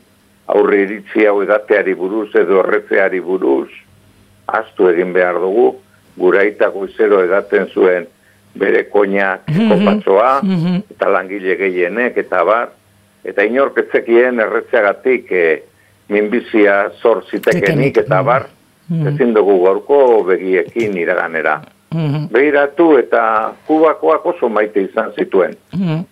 aurri 0.48 0.82
iritzi 0.84 1.26
hau 1.28 1.40
edateari 1.44 1.94
buruz 1.96 2.28
edo 2.36 2.60
horretzeari 2.62 3.20
buruz, 3.20 3.68
aztu 4.46 4.88
egin 4.92 5.12
behar 5.16 5.40
dugu, 5.40 5.70
gure 6.18 6.40
aita 6.44 6.68
goizero 6.74 7.22
edaten 7.24 7.68
zuen 7.72 8.08
bere 8.58 8.84
koinak 8.92 9.48
kopatzoa, 9.70 10.32
eta 10.92 11.12
langile 11.12 11.56
gehienek, 11.60 12.16
eta 12.24 12.44
bar, 12.48 12.72
eta 13.28 13.44
inork 13.44 13.78
etzekien 13.84 14.40
erretzeagatik 14.40 15.32
e, 15.32 15.46
minbizia 16.08 16.88
zor 17.02 17.24
zitekenik, 17.28 18.00
eta 18.04 18.22
bar, 18.24 18.48
ezin 19.12 19.34
dugu 19.36 19.58
gaurko 19.64 19.98
begiekin 20.28 20.96
iraganera. 20.96 21.60
Mhm. 21.94 22.28
Behiratu 22.32 22.98
eta 23.00 23.54
kubakoak 23.66 24.26
oso 24.34 24.48
maite 24.52 24.82
izan 24.84 25.12
zituen. 25.16 25.56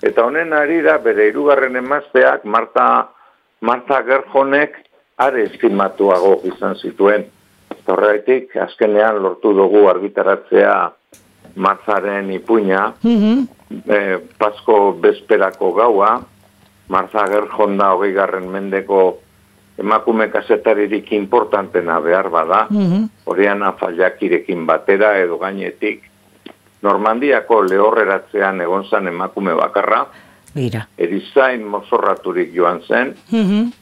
Eta 0.02 0.24
honen 0.24 0.52
arira 0.56 0.96
bere 1.04 1.28
hirugarren 1.28 1.76
emazteak 1.76 2.44
Marta, 2.44 3.08
Marta 3.60 4.02
Gerjonek 4.02 4.78
are 5.18 5.44
estimatuago 5.44 6.40
izan 6.44 6.76
zituen. 6.76 7.26
Horregatik, 7.86 8.56
azkenean 8.56 9.20
lortu 9.22 9.52
dugu 9.54 9.86
argitaratzea 9.88 10.76
marzaren 11.56 12.32
ipuña, 12.34 12.92
mm 13.02 13.46
pasko 14.38 14.96
bezperako 15.02 15.72
gaua, 15.74 16.10
marza 16.88 17.26
gerjonda 17.28 17.92
hogei 17.94 18.12
garren 18.12 18.48
mendeko 18.50 19.18
emakume 19.78 20.30
kasetaririk 20.32 21.12
importantena 21.12 22.00
behar 22.00 22.30
bada, 22.30 22.66
mm 22.70 23.08
-hmm. 23.26 24.66
batera 24.66 25.18
edo 25.18 25.38
gainetik, 25.38 26.02
Normandiako 26.82 27.62
lehorreratzean 27.62 28.60
egon 28.60 28.84
zan 28.84 29.08
emakume 29.08 29.54
bakarra, 29.54 30.06
Bira. 30.54 30.86
erizain 30.98 31.64
mozorraturik 31.64 32.54
joan 32.54 32.80
zen, 32.88 33.14
mm 33.30 33.72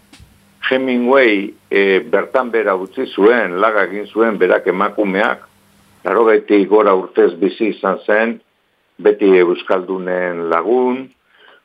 Hemingway 0.70 1.54
e, 1.70 2.00
bertan 2.00 2.50
bera 2.50 2.74
utzi 2.74 3.04
zuen, 3.06 3.58
laga 3.60 3.82
egin 3.84 4.06
zuen 4.06 4.38
berak 4.38 4.66
emakumeak, 4.66 5.42
laro 6.04 6.24
gora 6.68 6.94
urtez 6.94 7.34
bizi 7.36 7.68
izan 7.68 7.98
zen, 8.06 8.40
beti 8.96 9.28
euskaldunen 9.38 10.48
lagun, 10.48 11.10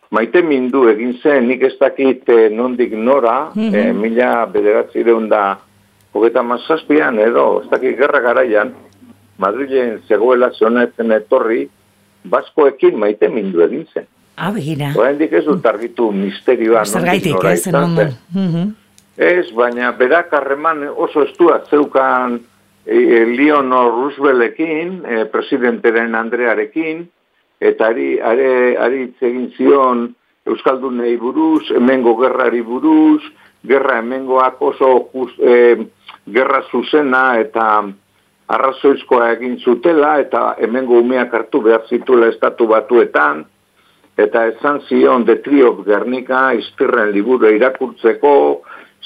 maite 0.09 0.41
mindu 0.41 0.87
egin 0.89 1.15
zen, 1.23 1.47
nik 1.47 1.63
ez 1.63 1.75
dakit 1.79 2.29
e, 2.29 2.49
nondik 2.49 2.93
nora, 2.93 3.51
mm 3.55 3.71
-hmm. 3.71 3.93
mila 3.93 4.45
bederatzi 4.45 5.03
deunda, 5.03 5.59
hogeta 6.13 6.43
mazazpian 6.43 7.19
edo, 7.19 7.61
ez 7.63 7.69
dakit 7.69 7.97
gerra 7.97 8.19
garaian, 8.19 8.73
Madrilen 9.39 10.01
zegoela 10.07 10.51
zonetzen 10.51 11.11
etorri, 11.15 11.69
baskoekin 12.29 12.97
maite 12.99 13.29
mindu 13.31 13.63
egin 13.63 13.85
zen. 13.93 14.07
Ah, 14.39 14.51
begira. 14.55 14.91
Horendik 14.95 15.33
ez 15.35 15.45
dut 15.45 15.65
argitu 15.65 16.11
misterioa. 16.15 16.85
Zergaitik 16.85 17.43
ez, 17.43 17.63
zen. 17.63 18.75
Ez, 19.19 19.49
baina 19.55 19.91
berak 19.99 20.31
harreman 20.31 20.85
oso 20.95 21.25
estua 21.27 21.59
zeukan 21.69 22.37
e, 22.85 22.95
e, 22.95 23.23
Leonor 23.35 23.91
Rooseveltekin, 23.97 24.93
e, 25.03 25.25
presidenteren 25.31 26.15
Andrearekin, 26.15 27.03
eta 27.59 27.91
ari, 27.91 28.19
ari, 28.19 28.75
ari 28.77 29.03
egin 29.21 29.51
zion 29.57 30.07
Euskaldunei 30.49 31.17
buruz, 31.17 31.69
hemengo 31.75 32.15
gerrari 32.17 32.61
buruz, 32.65 33.21
gerra 33.67 33.99
hemengoak 33.99 34.61
oso 34.61 35.09
just, 35.13 35.39
e, 35.39 35.89
gerra 36.31 36.63
zuzena 36.71 37.23
eta 37.39 37.65
arrazoizkoa 38.49 39.33
egin 39.35 39.59
zutela, 39.59 40.15
eta 40.23 40.55
hemengo 40.57 40.97
umeak 41.03 41.33
hartu 41.33 41.61
behar 41.61 41.85
zituela 41.89 42.31
estatu 42.31 42.67
batuetan, 42.71 43.43
eta 44.17 44.47
esan 44.49 44.81
zion 44.87 45.25
de 45.27 45.37
triok 45.43 45.85
Gernika 45.85 46.49
iztirren 46.57 47.11
liburu 47.13 47.51
irakurtzeko, 47.55 48.33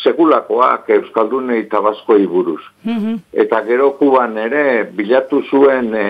sekulakoak 0.03 0.89
Euskaldune 0.95 1.59
eta 1.59 1.81
Baskoi 1.81 2.25
buruz. 2.27 2.61
Mhm. 2.83 3.19
Eta 3.33 3.61
gero 3.67 3.91
kuban 3.99 4.37
ere 4.37 4.89
bilatu 4.95 5.43
zuen 5.49 5.93
e, 5.95 6.07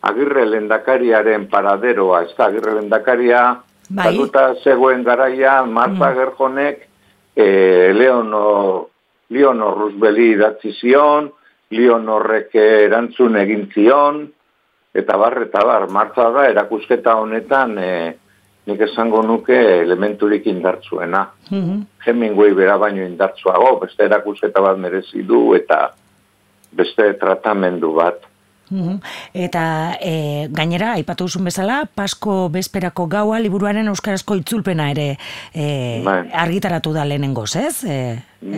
agirre 0.00 0.44
lendakariaren 0.46 1.48
paraderoa, 1.50 2.22
ez 2.22 2.34
da 2.36 2.46
agirre 2.46 2.74
lendakaria, 2.78 3.42
bai. 3.88 4.14
zegoen 4.62 5.02
garaia, 5.02 5.64
Marta 5.64 6.10
mm. 6.10 6.14
Gerjonek, 6.14 6.88
e, 7.34 7.92
Leono, 7.92 8.88
Leono 9.30 9.74
Rusbeli 9.74 10.32
idatzi 10.32 10.72
zion, 10.72 11.30
Leonorrek 11.70 12.54
erantzun 12.54 13.36
egin 13.36 13.68
zion, 13.74 14.22
eta 14.94 15.16
bar, 15.16 15.42
eta 15.42 15.64
bar, 15.64 15.88
Marta 15.90 16.30
da, 16.30 16.46
erakusketa 16.48 17.16
honetan, 17.16 17.78
e, 17.78 17.92
nik 18.68 18.82
esango 18.84 19.22
nuke 19.24 19.56
elementurik 19.82 20.46
indartzuena. 20.46 21.22
Mm 21.50 21.62
-hmm. 21.62 21.84
Hemingway 22.04 22.52
bera 22.54 22.76
baino 22.76 23.04
indartzuago, 23.04 23.78
beste 23.80 24.04
erakusketa 24.04 24.60
bat 24.60 24.78
merezi 24.78 25.22
du 25.22 25.54
eta 25.54 25.90
beste 26.72 27.12
tratamendu 27.20 27.94
bat. 27.94 28.27
Mhm. 28.70 29.00
Eta 29.34 29.96
e, 30.00 30.48
gainera, 30.50 30.92
aipatu 30.98 31.28
duzun 31.28 31.48
bezala, 31.48 31.82
Pasko 31.94 32.48
bezperako 32.52 33.06
gaua 33.10 33.40
liburuaren 33.40 33.88
euskarazko 33.88 34.36
itzulpena 34.40 34.90
ere 34.92 35.08
e, 35.54 36.02
bai. 36.04 36.20
argitaratu 36.32 36.92
da 36.92 37.04
lehenengoz, 37.08 37.50
ez? 37.56 37.84
E, 37.84 37.98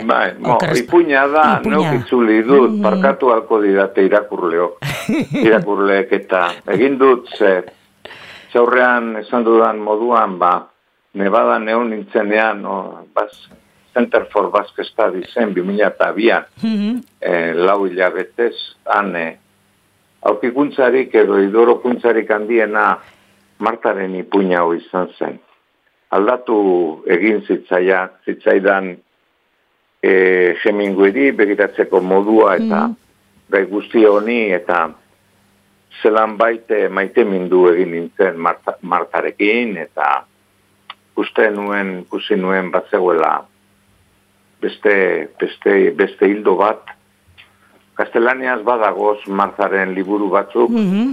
bai, 0.05 0.33
mo, 0.39 0.57
ipuña 0.75 1.27
da, 1.31 1.45
ipuña. 1.61 1.95
itzuli 2.01 2.41
dut, 2.43 2.71
mm 2.71 2.81
parkatu 2.81 3.29
alko 3.31 3.61
didate 3.61 4.03
irakurleo, 4.05 4.77
irakurleek 5.45 6.11
eta 6.17 6.47
egin 6.73 6.97
dut, 6.97 7.29
ze, 7.37 7.61
txaurrean 8.51 9.15
esan 9.21 9.45
dudan 9.45 9.79
moduan, 9.79 10.37
ba, 10.41 10.53
nebada 11.13 11.59
neon 11.59 11.91
nintzenean, 11.93 12.61
no, 12.61 13.05
bas, 13.13 13.31
Center 13.93 14.25
for 14.31 14.49
Basque 14.51 14.83
Studies 14.87 15.33
zen, 15.33 15.53
2002an, 15.53 16.45
mm 16.63 16.75
-hmm. 16.77 17.03
e, 17.19 17.53
lau 17.53 17.85
hilabetez, 17.87 18.55
han, 18.85 19.15
aukikuntzarik 20.21 21.15
edo 21.15 21.39
idorokuntzarik 21.41 22.29
handiena 22.31 22.97
martaren 23.59 24.15
ipuina 24.15 24.63
hori 24.63 24.81
izan 24.81 25.09
zen. 25.17 25.39
Aldatu 26.11 26.57
egin 27.07 27.41
zitzaia, 27.47 28.09
zitzaidan 28.25 28.91
e, 30.03 30.11
jemingueri 30.63 31.31
begiratzeko 31.31 32.01
modua 32.01 32.55
eta 32.59 32.87
mm 32.87 33.01
gai 33.51 33.65
guzti 33.67 34.05
honi 34.07 34.51
eta 34.55 34.77
zelan 36.01 36.37
baite 36.39 36.85
maite 36.89 37.25
mindu 37.27 37.65
egin 37.71 37.91
nintzen 37.91 38.37
martarekin, 38.39 39.75
eta 39.77 40.07
uste 41.19 41.49
nuen, 41.51 41.97
ikusi 42.05 42.37
nuen 42.39 42.71
bat 42.71 42.87
zegoela 42.89 43.33
beste, 44.63 44.95
beste, 45.41 45.75
beste 45.97 46.29
hildo 46.31 46.55
bat. 46.61 46.95
Kastelaniaz 48.01 48.63
badagoz 48.65 49.19
martaren 49.27 49.93
liburu 49.93 50.31
batzuk, 50.33 50.69
mm 50.73 50.87
-hmm. 50.91 51.09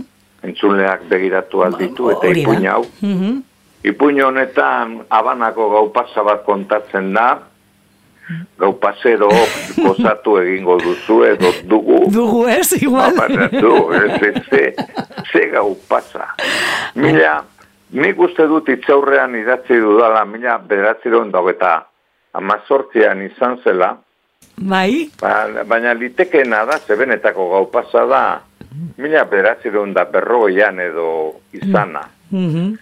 entzunleak 0.49 1.05
begiratu 1.11 1.63
alditu, 1.67 2.11
eta 2.11 2.33
ipuin 2.33 2.67
hau. 2.67 2.85
Mm 3.03 3.17
-hmm. 3.21 3.43
Ipuin 3.85 4.23
honetan 4.25 5.05
abanako 5.11 5.69
gau 5.71 5.93
pasa 5.93 6.25
bat 6.25 6.45
kontatzen 6.45 7.13
da, 7.13 7.29
gau 8.59 8.73
pasero 8.81 9.29
gozatu 9.87 10.39
egingo 10.39 10.79
duzu 10.81 11.23
edo 11.25 11.53
dugu. 11.65 12.01
Dugu 12.13 12.47
ez, 12.49 12.73
igual. 12.83 13.13
du, 13.61 13.93
ez, 13.93 14.23
ez, 14.53 14.75
ze 15.33 15.47
gau 15.53 15.77
pasa. 15.89 16.35
Mila, 16.95 17.45
nik 17.91 18.19
uste 18.19 18.49
dut 18.49 18.69
itzaurrean 18.69 19.37
idatzi 19.37 19.77
dudala, 19.81 20.25
mila 20.25 20.59
beratzi 20.59 21.11
dago 21.11 21.51
eta 21.51 21.87
amazortzian 22.33 23.23
izan 23.23 23.61
zela. 23.65 23.97
Bai? 24.61 25.11
Ba, 25.21 25.65
baina 25.65 25.95
litekena 25.95 26.65
da, 26.67 26.79
zebenetako 26.79 27.49
gau 27.51 27.65
pasa 27.71 28.05
da, 28.07 28.41
mila 28.97 29.25
beratzi 29.25 29.71
da 29.95 30.05
berroian 30.05 30.81
edo 30.81 31.41
izana. 31.53 32.09
Mm 32.31 32.49
-hmm. 32.55 32.79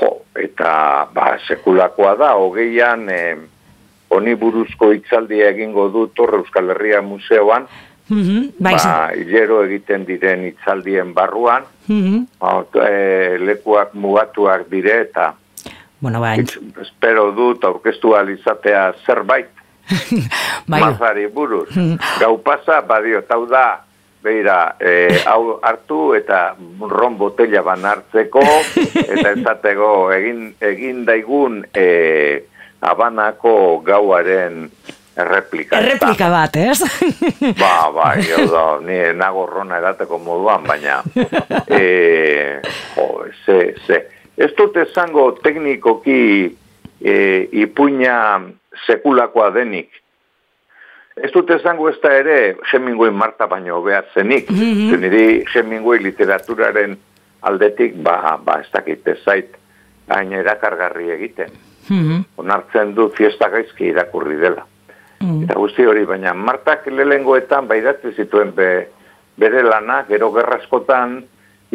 Jo, 0.00 0.22
eta 0.34 1.08
ba, 1.14 1.38
sekulakoa 1.46 2.16
da, 2.16 2.34
hogeian... 2.34 3.08
Eh, 3.08 3.36
honi 4.10 4.34
buruzko 4.34 4.90
itzaldia 4.92 5.50
egingo 5.54 5.88
du 5.94 6.08
Torre 6.14 6.40
Euskal 6.42 6.72
Herria 6.74 7.00
Museoan, 7.02 7.66
mm 8.08 8.22
-hmm, 8.22 8.48
ba, 8.58 9.12
hilero 9.14 9.62
egiten 9.64 10.06
diren 10.06 10.44
itzaldien 10.44 11.14
barruan, 11.14 11.62
mm 11.88 12.26
lekuak 13.46 13.94
mugatuak 13.94 14.68
dire 14.70 15.00
eta 15.00 15.34
bueno, 16.00 16.20
ba, 16.20 16.34
espero 16.80 17.30
dut 17.32 17.64
aurkeztu 17.64 18.14
alizatea 18.14 18.94
zerbait, 19.06 19.46
bai. 19.46 19.59
Mazari 20.66 21.28
buruz. 21.28 21.70
Gau 22.20 22.36
pasa, 22.44 22.80
badio, 22.82 23.22
tau 23.28 23.46
da, 23.46 23.80
Beira, 24.20 24.76
e, 24.76 25.22
hau 25.24 25.56
hartu 25.64 26.12
eta 26.12 26.54
ron 26.80 27.16
botella 27.16 27.62
ban 27.64 27.84
hartzeko, 27.88 28.42
eta 29.16 29.32
ezatego 29.32 30.10
egin, 30.12 30.50
egin 30.60 31.06
daigun 31.08 31.62
e, 31.72 31.86
abanako 32.84 33.80
gauaren 33.86 34.66
erreplika. 35.16 35.80
Erreplika 35.80 36.28
bat, 36.32 36.56
ez? 36.60 36.84
ba, 37.62 37.88
ba, 37.96 38.12
jo 38.20 38.44
da, 38.52 38.64
ni 38.84 39.00
nago 39.16 39.46
rona 39.48 39.80
edateko 39.80 40.20
moduan, 40.20 40.68
baina 40.68 41.00
e, 41.80 42.60
jo, 42.92 43.08
ze, 43.46 43.60
ze. 43.86 44.04
Ez 44.36 44.52
dut 44.56 44.76
esango 44.84 45.30
teknikoki 45.40 46.20
e, 47.00 47.14
ipuina 47.64 48.20
sekulakoa 48.86 49.50
denik. 49.54 49.90
Ez 51.16 51.32
dut 51.32 51.50
esango 51.50 51.88
ez 51.88 51.98
da 52.02 52.12
ere 52.16 52.56
Hemingway 52.72 53.10
Marta 53.10 53.46
baino 53.46 53.82
behar 53.82 54.06
zenik. 54.14 54.50
Mm 54.50 54.56
-hmm. 54.56 54.90
Zeniri 54.90 55.44
Hemingway 55.54 55.98
literaturaren 55.98 56.96
aldetik, 57.40 57.94
ba, 58.02 58.38
ba 58.44 58.60
ez 58.60 58.70
dakit 58.72 59.08
ezait, 59.08 59.56
hain 60.08 60.32
erakargarri 60.32 61.10
egiten. 61.10 61.50
-hmm. 61.90 62.24
onartzen 62.36 62.94
du 62.94 63.08
fiesta 63.16 63.48
gaizki 63.48 63.90
irakurri 63.90 64.38
dela. 64.40 64.66
Mm 65.20 65.44
Eta 65.44 65.58
guzti 65.58 65.84
hori, 65.84 66.06
baina 66.08 66.32
Martak 66.34 66.86
lehengoetan 66.86 67.68
baidatze 67.68 68.14
zituen 68.16 68.54
be, 68.56 68.70
bere 69.36 69.62
lana, 69.66 70.04
gero 70.08 70.30
gerraskotan 70.32 71.18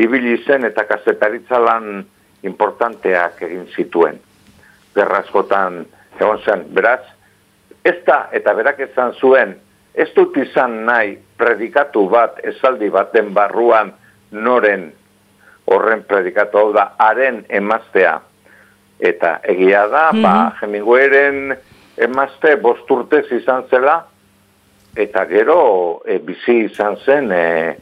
ibili 0.01 0.37
zen 0.45 0.65
eta 0.65 0.85
kazetaritza 0.89 1.59
lan 1.61 2.05
importanteak 2.43 3.41
egin 3.45 3.67
zituen. 3.75 4.17
Gerraskotan 4.95 5.83
egon 6.19 6.41
zen, 6.45 6.65
beraz, 6.73 7.01
ez 7.83 7.97
da, 8.05 8.29
eta 8.31 8.53
berak 8.53 8.79
ezan 8.79 9.13
zuen, 9.19 9.55
ez 9.93 10.09
dut 10.15 10.37
izan 10.37 10.83
nahi 10.85 11.17
predikatu 11.37 12.07
bat, 12.09 12.39
esaldi 12.43 12.89
baten 12.89 13.33
barruan 13.33 13.93
noren 14.31 14.91
horren 15.65 16.03
predikatu 16.07 16.57
hau 16.57 16.73
da, 16.73 16.91
haren 17.01 17.43
emaztea. 17.49 18.19
Eta 18.99 19.39
egia 19.43 19.87
da, 19.87 20.11
mm 20.11 20.17
-hmm. 20.17 20.23
ba, 20.23 20.57
Hemingwayren 20.61 21.55
emazte 21.97 22.55
bosturtez 22.55 23.25
izan 23.31 23.63
zela, 23.69 24.05
eta 24.95 25.25
gero 25.25 26.01
e, 26.05 26.19
bizi 26.19 26.65
izan 26.65 26.97
zen 27.05 27.31
e, 27.31 27.75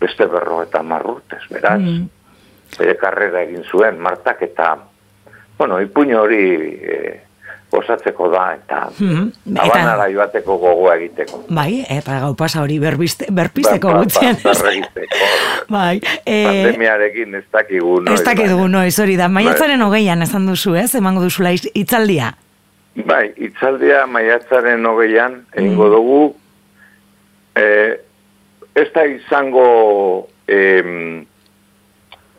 beste 0.00 0.26
berro 0.26 0.62
eta 0.62 0.82
marrurtez, 0.82 1.42
beraz. 1.50 1.80
Mm 1.80 2.08
Bere 2.70 2.94
karrera 2.94 3.40
egin 3.42 3.64
zuen, 3.64 3.98
martak 3.98 4.42
eta, 4.42 4.76
bueno, 5.58 5.80
ipuño 5.82 6.20
hori 6.22 6.44
e, 6.78 7.20
osatzeko 7.72 8.28
da, 8.32 8.44
eta 8.58 8.80
mm 8.98 9.28
abanara 9.60 10.06
joateko 10.10 10.56
gogoa 10.58 10.94
egiteko. 10.96 11.42
Bai, 11.54 11.84
eta 11.90 12.20
gau 12.22 12.32
pasa 12.38 12.62
hori 12.62 12.78
berbiste, 12.82 13.26
berpisteko 13.34 13.90
ba, 13.90 13.94
ba, 13.94 14.04
gutxien. 14.04 14.38
Ba, 14.44 14.52
bai, 15.76 16.00
e... 16.24 16.36
Pandemiarekin 16.46 17.34
ez 17.38 17.44
dakigu, 17.52 17.98
no? 18.04 18.14
Ez 18.14 18.22
dakigu, 18.26 18.68
no, 18.72 18.82
ez 18.86 18.96
hori 19.02 19.16
da. 19.20 19.28
Maiatzaren 19.32 19.78
bai. 19.78 19.88
hogeian 19.88 20.22
esan 20.26 20.46
duzu, 20.48 20.74
ez? 20.80 20.94
Emango 20.98 21.24
duzula 21.26 21.52
itzaldia. 21.54 22.32
Bai, 23.06 23.30
itzaldia 23.36 24.04
maiatzaren 24.10 24.86
hogeian, 24.86 25.40
egingo 25.54 25.86
mm. 25.86 25.92
dugu, 25.94 26.22
e, 27.58 27.66
ez 28.80 28.88
da 28.94 29.04
izango 29.06 29.68
em, 30.48 31.26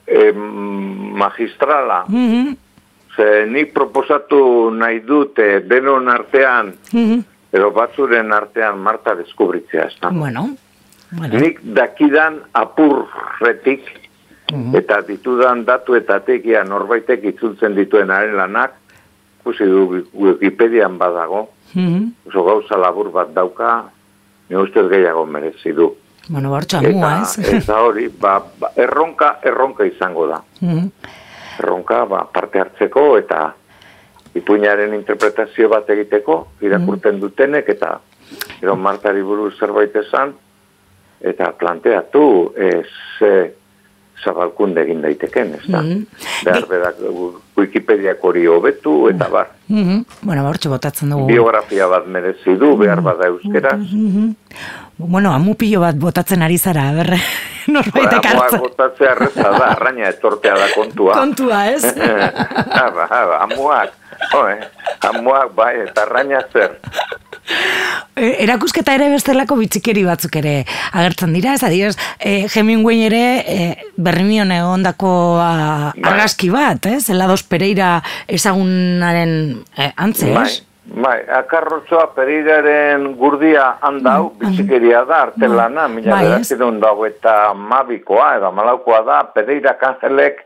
em, 0.08 0.44
magistrala, 1.22 2.04
mm 2.10 2.60
Ze 3.16 3.46
nik 3.46 3.74
proposatu 3.74 4.70
nahi 4.72 5.02
dute 5.06 5.62
denon 5.68 6.10
artean, 6.10 6.74
mm 6.94 7.28
edo 7.52 7.68
batzuren 7.76 8.30
artean 8.32 8.78
Marta 8.80 9.12
deskubritzea, 9.20 9.84
ez 9.90 9.96
Bueno, 10.00 10.56
bueno. 11.12 11.40
Nik 11.40 11.60
dakidan 11.62 12.40
apurretik, 12.54 13.82
mm 14.54 14.76
eta 14.76 15.02
ditudan 15.02 15.66
datu 15.66 15.96
eta 15.96 16.20
tekia 16.20 16.64
norbaitek 16.64 17.26
itzultzen 17.34 17.76
dituen 17.76 18.10
haren 18.10 18.38
lanak, 18.38 18.78
kusi 19.44 19.66
du 19.66 20.06
Wikipedian 20.14 20.98
badago, 20.98 21.50
mm 21.74 22.28
oso 22.28 22.44
gauza 22.44 22.78
labur 22.78 23.12
bat 23.12 23.34
dauka, 23.34 23.92
ne 24.50 24.58
ustez 24.58 24.88
gehiago 24.88 25.26
merezi 25.26 25.74
du. 25.74 25.92
Bueno, 26.30 26.50
bortxa 26.50 26.82
mua, 26.82 27.18
ez? 27.22 27.38
Eta 27.58 27.82
hori, 27.82 28.08
ba, 28.08 28.38
ba, 28.60 28.72
erronka, 28.78 29.40
erronka 29.44 29.84
izango 29.84 30.28
da. 30.28 30.40
Mm 30.62 30.88
erronka 31.62 32.04
ba, 32.10 32.26
parte 32.34 32.60
hartzeko 32.60 33.06
eta 33.22 33.42
ipuñaren 34.36 34.94
interpretazio 34.96 35.70
bat 35.70 35.90
egiteko, 35.90 36.38
irakurten 36.64 37.18
mm. 37.18 37.22
dutenek 37.22 37.70
eta 37.76 37.98
gero 38.60 38.76
martari 38.80 39.24
buruz 39.26 39.54
zerbait 39.60 39.96
esan, 40.00 40.34
eta 41.22 41.52
planteatu 41.60 42.54
ez 42.56 42.88
e, 43.22 43.34
zabalkunde 44.22 44.84
egin 44.86 45.02
daiteken, 45.06 45.56
ez 45.60 45.66
da? 45.68 45.82
Mm 45.82 46.06
Behar 46.42 46.66
berak 46.66 46.98
Wikipediak 47.58 48.24
hori 48.26 48.48
hobetu 48.50 48.94
eta 49.12 49.28
bar. 49.30 49.52
Mm 49.68 49.84
-hmm. 49.84 50.06
Bueno, 50.26 50.44
bortxe 50.44 50.70
botatzen 50.70 51.10
dugu. 51.10 51.28
Biografia 51.28 51.88
bat 51.88 52.08
merezi 52.08 52.56
du, 52.58 52.76
behar 52.78 53.02
bada 53.02 53.28
euskera. 53.28 53.76
Mm 53.78 54.34
Bueno, 54.98 55.34
amu 55.34 55.56
pilo 55.56 55.82
bat 55.82 55.96
botatzen 55.98 56.42
ari 56.42 56.58
zara, 56.58 56.92
berre, 56.94 57.20
norbaitek 57.76 58.26
hartzen. 58.26 58.38
Amuak 58.38 58.68
botatzea 58.68 59.16
arreza 59.16 59.48
da, 59.48 59.72
arraina 59.72 60.10
etortea 60.10 60.58
da 60.58 60.70
kontua. 60.76 61.16
Kontua, 61.18 61.64
ez? 61.72 61.84
Haba, 62.82 63.08
haba, 63.10 63.42
amuak, 63.48 63.98
oe, 64.38 64.56
amuak 65.10 65.54
bai, 65.58 65.74
eta 65.88 66.06
arraina 66.08 66.42
zer. 66.54 66.78
E, 68.16 68.28
erakusketa 68.44 68.94
ere 68.96 69.10
bestelako 69.12 69.58
bitxikeri 69.60 70.04
batzuk 70.06 70.36
ere 70.40 70.54
agertzen 70.92 71.34
dira, 71.36 71.56
ez 71.58 71.64
adioz, 71.68 71.94
e, 72.20 72.48
Hemingway 72.54 73.06
ere 73.08 73.24
e, 73.42 73.70
berrimion 73.98 74.52
egondako 74.56 75.14
bai. 75.40 76.04
argazki 76.14 76.52
bat, 76.54 76.86
ez? 76.92 77.10
Elados 77.12 77.42
Pereira 77.44 77.98
ezagunaren 78.32 79.34
e, 79.76 79.92
antze, 79.96 80.32
ez? 80.32 80.62
Bai. 80.82 81.22
Akarrotzoa 81.30 82.08
periraren 82.16 83.12
gurdia 83.18 83.78
handau, 83.86 84.32
mm, 84.32 84.40
bizikeria 84.40 85.04
da, 85.06 85.22
artelana, 85.28 85.86
bai, 85.88 85.96
mila 85.96 86.18
bai, 86.18 86.80
dago 86.82 87.06
eta 87.06 87.54
mabikoa, 87.54 88.38
edo 88.38 88.52
malaukoa 88.52 89.02
da, 89.06 89.24
pereira 89.24 89.76
kanjelek 89.78 90.42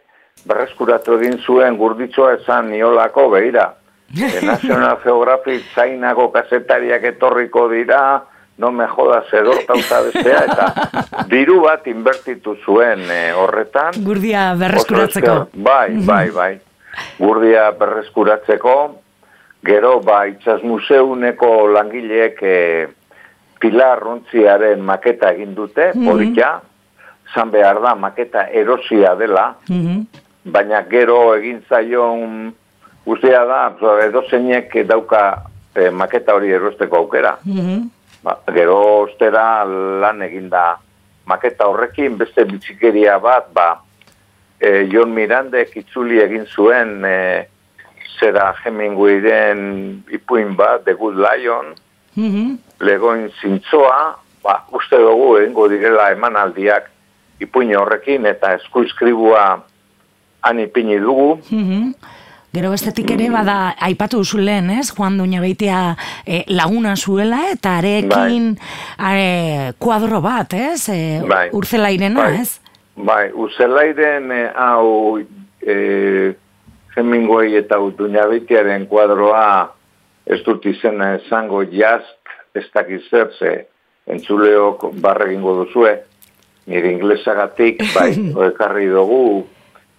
berreskuratu 0.45 1.15
egin 1.19 1.39
zuen 1.39 1.77
gurditzoa 1.77 2.33
esan 2.41 2.69
niolako 2.71 3.29
behira. 3.29 3.73
E, 4.15 4.45
National 4.45 4.99
Geographic 5.03 5.63
zainago 5.73 6.29
kasetariak 6.31 7.03
etorriko 7.03 7.65
dira, 7.71 8.21
no 8.57 8.69
me 8.71 8.85
joda 8.87 9.23
zedorta 9.31 9.73
bestea, 10.05 10.43
eta 10.45 10.67
diru 11.31 11.61
bat 11.63 11.87
inbertitu 11.87 12.55
zuen 12.63 13.01
e, 13.09 13.33
horretan. 13.33 13.97
Gurdia 14.05 14.53
berreskuratzeko. 14.59 15.47
Bai, 15.55 15.95
bai, 16.05 16.29
bai. 16.31 16.51
Gurdia 17.17 17.71
berreskuratzeko, 17.75 18.75
Gero, 19.65 19.99
ba, 20.01 20.25
itxas 20.29 20.61
museuneko 20.63 21.67
langileek 21.73 22.41
e, 22.43 22.59
Pilar 23.59 23.99
Rontziaren 24.03 24.81
maketa 24.85 25.31
egin 25.33 25.55
dute, 25.55 25.91
mm 25.95 26.07
-hmm. 26.07 26.61
zan 27.33 27.51
behar 27.51 27.81
da, 27.81 27.95
maketa 27.95 28.47
erosia 28.51 29.15
dela, 29.15 29.55
mm 29.69 30.05
baina 30.45 30.83
gero 30.89 31.33
egin 31.33 31.63
zaion 31.69 32.53
guztia 33.05 33.45
da, 33.45 33.73
edo 34.05 34.21
zeinek 34.29 34.75
dauka 34.85 35.41
e, 35.75 35.89
maketa 35.89 36.35
hori 36.35 36.51
erosteko 36.51 36.97
aukera. 36.97 37.37
Mm 37.45 37.89
ba, 38.25 38.39
gero 38.53 38.77
ostera 39.05 39.63
lan 40.01 40.21
eginda 40.25 40.79
maketa 41.29 41.67
horrekin, 41.69 42.17
beste 42.17 42.45
bitxikeria 42.49 43.19
bat, 43.21 43.51
ba, 43.53 43.69
e, 44.59 44.85
Jon 44.91 45.13
Mirandek 45.13 45.75
itzuli 45.81 46.21
egin 46.21 46.45
zuen, 46.45 46.99
e, 47.05 47.45
zera 48.19 48.53
Hemingwayren 48.63 50.03
ipuin 50.11 50.55
bat, 50.55 50.83
The 50.85 50.93
Good 50.93 51.15
Lion, 51.15 51.75
mm 52.15 52.31
-hmm. 52.31 52.57
legoin 52.79 53.29
zintzoa, 53.41 54.17
ba, 54.43 54.63
uste 54.71 54.97
dugu 54.97 55.37
egingo 55.37 55.67
direla 55.69 56.11
emanaldiak 56.11 56.89
ipuin 57.39 57.75
horrekin, 57.75 58.25
eta 58.25 58.53
eskuizkribua 58.53 59.63
han 60.41 60.59
ipini 60.59 60.99
dugu. 60.99 61.39
Mm 61.49 61.93
Gero 62.55 62.69
bestetik 62.71 63.09
ere, 63.11 63.25
bada, 63.27 63.75
aipatu 63.83 64.21
duzu 64.21 64.37
lehen, 64.39 64.69
ez? 64.69 64.93
Juan 64.95 65.17
Duña 65.19 65.41
Beitia 65.43 65.97
e, 66.23 66.45
laguna 66.47 66.95
zuela, 66.95 67.49
eta 67.51 67.77
arekin 67.81 68.53
bai. 68.95 69.73
kuadro 69.77 70.21
bat, 70.21 70.53
ez? 70.53 70.87
E, 70.87 71.19
bai. 71.27 71.49
Urzelairena, 71.51 72.21
bai. 72.21 72.39
ez? 72.39 72.61
Bai, 72.95 73.31
urzelairen 73.35 74.31
e, 74.31 74.41
hau 74.55 75.19
e, 75.59 75.75
Hemingway 76.95 77.57
eta 77.59 77.79
Utuñabitiaren 77.83 78.87
kuadroa 78.87 79.73
ez 80.25 80.41
dut 80.45 80.65
izena 80.65 81.15
esango 81.19 81.61
jazk 81.67 82.31
ez 82.55 82.65
dakiz 82.73 83.01
zertze 83.11 83.65
entzuleok 84.07 84.87
barregingo 85.01 85.57
duzue. 85.63 85.97
Nire 86.65 86.93
inglesagatik 86.95 87.83
bai 87.97 88.13
ekarri 88.47 88.87
dugu. 88.93 89.45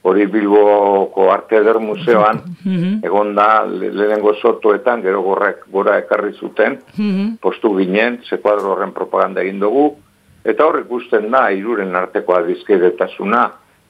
Hori 0.07 0.29
Bilboko 0.31 1.25
Arte 1.33 1.57
Eder 1.59 1.81
Museoan 1.83 2.39
mhm. 2.63 3.01
egon 3.05 3.33
da 3.35 3.65
lehenengo 3.67 4.37
sotoetan 4.39 5.03
gero 5.03 5.23
gorrek 5.25 5.65
gora 5.75 5.97
ekarri 5.99 6.33
zuten. 6.39 6.79
Mhm. 6.97 7.37
postu 7.43 7.75
ginen 7.77 8.21
ze 8.29 8.39
kuadro 8.39 8.73
horren 8.73 8.93
propaganda 8.95 9.43
egin 9.43 9.61
dugu. 9.61 9.97
Eta 10.45 10.65
hor 10.65 10.79
ikusten 10.81 11.31
da 11.31 11.49
iruren 11.51 11.95
arteko 11.99 12.37
adizkedetasuna 12.39 13.49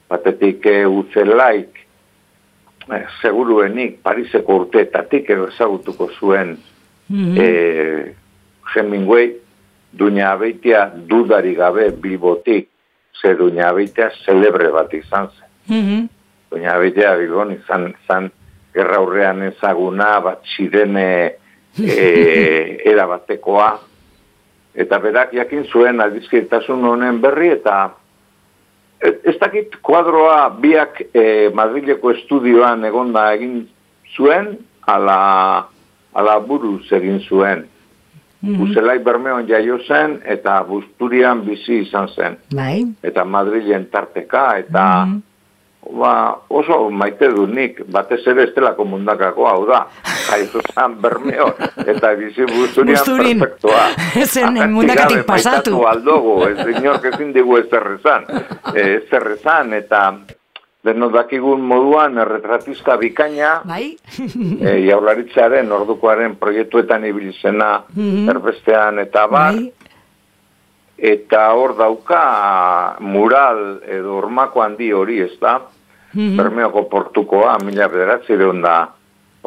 batetik 0.09 0.65
e, 0.65 0.85
utzelaik 0.87 1.86
eh, 2.93 3.05
seguruenik 3.21 3.99
Pariseko 4.03 4.61
urteetatik 4.63 5.29
edo 5.29 5.47
ezagutuko 5.47 6.09
zuen 6.19 6.57
mm 7.09 7.25
-hmm. 7.25 7.41
eh, 7.41 8.15
Hemingway, 8.75 9.35
duña 9.91 10.31
abeitia 10.31 10.91
dudari 10.95 11.55
gabe 11.55 11.91
bilbotik, 11.91 12.69
ze 13.21 13.35
duña 13.35 13.69
abeitia 13.69 14.11
celebre 14.25 14.69
bat 14.69 14.93
izan 14.93 15.29
zen. 15.29 15.49
Mm 15.67 15.83
-hmm. 15.83 16.09
Duña 16.51 16.75
abeitia 16.75 17.15
bilbon 17.15 17.51
izan, 17.51 17.93
izan 18.03 18.31
gerra 18.73 18.99
hurrean 18.99 19.43
ezaguna, 19.43 20.19
bat 20.19 20.41
zirene 20.55 21.35
eh, 21.79 22.77
erabatekoa, 22.91 23.79
eta 24.75 24.99
berak 24.99 25.33
jakin 25.33 25.65
zuen 25.65 26.01
aldizkirtasun 26.01 26.85
honen 26.85 27.21
berri, 27.21 27.49
eta 27.49 27.95
Ez 29.01 29.35
dakit 29.39 29.75
kuadroa 29.85 30.49
biak 30.61 31.01
e, 31.13 31.49
Madrileko 31.53 32.11
estudioan 32.15 32.85
egonda 32.85 33.27
egin 33.35 33.67
zuen, 34.15 34.55
ala, 34.81 35.67
ala 36.13 36.39
buruz 36.39 36.91
egin 36.91 37.19
zuen. 37.19 37.67
Mm 38.41 38.55
-hmm. 38.55 39.03
Bermeon 39.03 39.47
jaio 39.47 39.77
zen, 39.87 40.21
eta 40.25 40.63
Busturian 40.63 41.45
bizi 41.45 41.81
izan 41.81 42.07
zen. 42.07 42.37
Bai. 42.55 42.85
Eta 43.03 43.25
Madrilen 43.25 43.89
tarteka, 43.91 44.57
eta 44.57 45.05
mm 45.05 45.21
ba, 45.91 46.35
oso 46.47 46.89
maite 46.89 47.29
du 47.31 47.45
nik, 47.47 47.81
batez 47.91 48.21
ere 48.27 48.47
estelako 48.47 48.85
mundakako, 48.85 49.47
hau 49.47 49.65
da, 49.69 49.83
jaizu 50.29 50.61
zan 50.73 50.97
bermeo, 51.01 51.49
eta 51.85 52.13
bizi 52.19 52.47
buzturian 52.49 53.03
perfektua. 53.03 53.83
Zen 54.33 54.59
mundakatik 54.73 55.23
pasatu. 55.27 55.81
aldogo, 55.87 56.41
ez 56.49 56.65
inork 56.75 57.05
ezin 57.13 57.31
digu 57.35 57.57
ez 57.61 57.67
zerrezan. 57.69 58.27
Ez 58.77 59.07
zerrezan, 59.09 59.71
eta 59.73 60.01
denot 60.85 61.13
dakigun 61.13 61.63
moduan 61.65 62.17
erretratista 62.21 62.97
bikaina, 62.99 63.61
bai? 63.65 63.95
e, 64.61 64.73
jaularitzaren, 64.85 65.71
ordukoaren 65.71 66.35
proiektuetan 66.39 67.05
ibilizena, 67.05 67.83
mm 67.89 68.03
-hmm. 68.03 68.29
erbestean 68.35 68.99
eta 68.99 69.27
bar, 69.27 69.55
bai? 69.55 69.71
eta 70.97 71.53
hor 71.53 71.75
dauka 71.77 72.97
mural 72.99 73.81
edo 73.85 74.17
ormako 74.17 74.61
handi 74.61 74.91
hori, 74.91 75.21
ez 75.21 75.35
da? 75.41 75.59
-hmm. 76.13 76.37
Bermeoko 76.37 76.83
portukoa, 76.89 77.57
mila 77.63 77.87
bederatzi 77.87 78.37
da, 78.61 78.77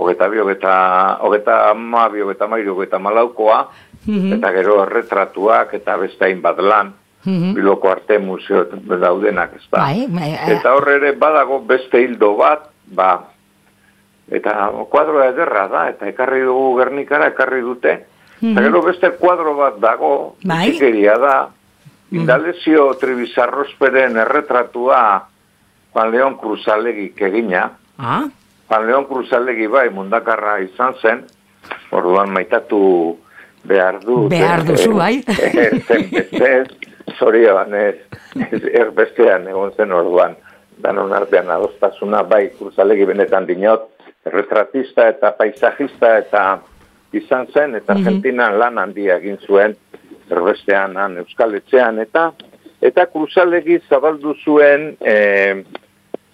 hogeta 0.00 0.28
bi, 0.28 0.40
hogeta 0.40 1.70
ama 1.70 2.08
bi, 2.08 2.22
hogeta 2.22 2.48
mairu, 2.48 2.74
hogeta 2.76 2.98
malaukoa, 2.98 3.60
mhm. 4.06 4.32
eta 4.38 4.52
gero 4.56 4.80
erretratuak 4.84 5.74
eta 5.74 5.96
bestain 6.00 6.40
bat 6.42 6.58
lan, 6.58 6.94
mm 7.24 7.54
biloko 7.54 7.90
arte 7.90 8.18
museo 8.18 8.64
daudenak, 9.00 9.56
ez 9.56 9.66
da. 9.68 9.82
Bai, 9.82 10.06
bai, 10.08 10.30
bai, 10.32 10.54
eta 10.56 10.74
horre 10.74 10.96
ere 11.00 11.12
badago 11.12 11.60
beste 11.68 12.00
hildo 12.00 12.34
bat, 12.38 12.70
ba, 12.96 13.10
eta 14.30 14.70
kuadroa 14.90 15.28
ederra 15.34 15.66
da, 15.68 15.88
eta 15.92 16.08
ekarri 16.08 16.42
dugu 16.46 16.78
gernikara, 16.78 17.28
ekarri 17.34 17.60
dute, 17.60 17.96
eta 18.40 18.46
mhm. 18.48 18.60
gero 18.64 18.82
beste 18.82 19.10
kuadro 19.20 19.54
bat 19.58 19.80
dago, 19.80 20.36
bai. 20.44 20.78
da, 20.78 21.48
mhm. 21.48 21.58
Indalezio 22.20 22.94
Trebizarrosperen 22.98 24.16
erretratua 24.16 25.02
Juan 25.92 26.10
León 26.10 26.36
Cruzalegi 26.36 27.12
egina. 27.16 27.72
Ah? 27.98 28.28
Juan 28.68 28.86
León 28.86 29.04
Cruzalegi 29.06 29.66
bai 29.66 29.88
mundakarra 29.90 30.60
izan 30.62 30.94
zen, 31.02 31.24
orduan 31.90 32.30
maitatu 32.30 33.18
behar 33.64 34.00
du. 34.04 34.28
Behar 34.30 34.64
duzu 34.64 34.94
bai? 34.94 35.22
Zen 35.26 36.06
bestez, 36.12 36.68
zorioan 37.18 37.74
ez, 37.74 37.96
erbestean 38.72 39.48
egon 39.50 39.74
zen 39.76 39.92
orduan. 39.92 40.36
Danon 40.80 41.12
artean 41.12 41.50
adostasuna 41.50 42.22
bai 42.22 42.48
Cruzalegi 42.56 43.04
benetan 43.04 43.46
dinot, 43.46 43.90
retratista 44.24 45.08
eta 45.10 45.34
paisajista 45.36 46.16
eta 46.22 46.44
izan 47.12 47.48
zen, 47.50 47.74
eta 47.74 47.94
mhm. 47.94 48.06
Argentinan 48.06 48.58
lan 48.58 48.78
handia 48.78 49.18
egin 49.18 49.40
zuen, 49.46 49.74
erbestean, 50.30 50.94
Euskal 51.18 51.58
Etxean, 51.58 51.98
eta 51.98 52.30
Eta 52.80 53.04
kruzalegi 53.12 53.76
zabaldu 53.90 54.32
zuen 54.40 54.94
e, 55.04 55.14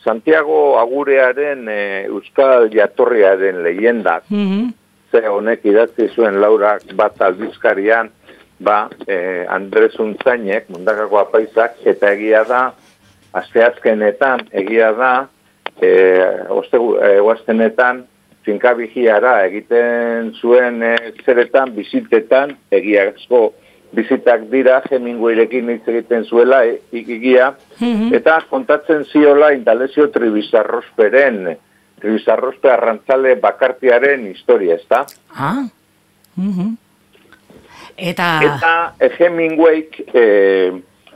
Santiago 0.07 0.79
Agurearen 0.79 1.67
e, 1.69 1.81
Euskal 2.07 2.71
Jatorriaren 2.71 3.63
leyendak. 3.67 4.31
Mm 4.31 4.75
Ze 5.15 5.21
honek 5.31 5.63
idatzi 5.65 6.09
zuen 6.11 6.41
Laura 6.43 6.73
bat 6.99 7.21
albizkarian, 7.23 8.09
ba, 8.59 8.89
e, 9.07 9.47
Andres 9.49 9.95
Untzainek, 10.03 10.67
mundakako 10.75 11.21
apaisak, 11.21 11.79
eta 11.87 12.11
egia 12.11 12.43
da, 12.45 12.63
asteazkenetan, 13.39 14.49
egia 14.51 14.91
da, 14.99 15.13
e, 15.79 15.91
oste, 16.51 16.83
e, 17.07 17.21
finka 18.45 18.75
egiten 19.47 20.35
zuen 20.41 20.83
e, 20.83 20.97
zeretan, 21.25 21.73
bizitetan, 21.79 22.57
egiazko, 22.71 23.53
bizitak 23.97 24.47
dira, 24.53 24.81
Hemingwayrekin 24.91 25.71
hitz 25.73 25.89
egiten 25.89 26.27
zuela, 26.29 26.63
e, 26.69 26.79
ikigia, 27.01 27.53
mhm. 27.81 28.13
eta 28.19 28.41
kontatzen 28.51 29.07
ziola 29.11 29.53
indalezio 29.57 30.09
tribizarrosperen, 30.15 31.57
tribizarrospe 32.01 32.71
arrantzale 32.71 33.37
bakartiaren 33.41 34.27
historia, 34.31 34.77
ez 34.77 34.89
da? 34.89 35.07
Ah. 35.35 35.65
Mm 36.37 36.75
Eta... 37.97 38.27
Eta 38.45 38.71
e, 39.01 39.09
Hemingwayk 39.17 39.95
eh, 40.13 40.75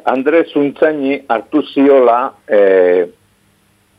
Andres 0.09 0.55
Untzaini 0.57 1.19
hartu 1.29 1.61
ziola 1.75 2.33
eh, 2.49 3.05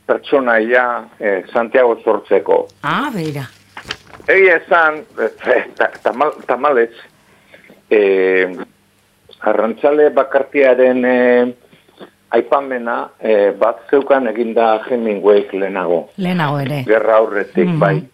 pertsonaia 0.06 0.86
eh, 1.18 1.44
Santiago 1.52 2.00
sortzeko. 2.02 2.66
Ah, 2.82 3.10
beira. 3.14 3.46
Egia 4.26 4.58
esan, 4.60 5.00
eh, 5.18 5.62
tamal, 6.02 6.34
tamalez, 6.46 6.92
eh, 7.90 8.50
arrantzale 9.42 10.10
bakartiaren 10.10 11.04
e, 11.04 11.18
aipamena 12.32 12.96
e, 13.20 13.50
bat 13.58 13.82
zeukan 13.90 14.28
eginda 14.30 14.78
Hemingwayk 14.86 15.52
lehenago. 15.52 16.06
Lehenago 16.16 16.60
ere. 16.62 16.82
Gerra 16.86 17.16
aurretik, 17.16 17.66
mm 17.66 17.74
-hmm. 17.74 17.80
bai. 17.80 18.08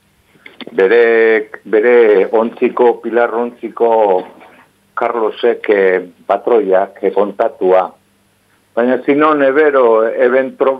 Bere, 0.72 1.50
bere 1.64 2.28
ontziko, 2.32 3.00
pilar 3.02 3.34
ontziko 3.34 4.26
Carlosek 4.94 5.68
e, 5.70 6.00
patroiak 6.26 7.02
e, 7.02 7.10
kontatua. 7.10 7.92
Baina 8.74 8.98
zinon 9.06 9.42
ebero, 9.42 10.06
ebentro, 10.06 10.76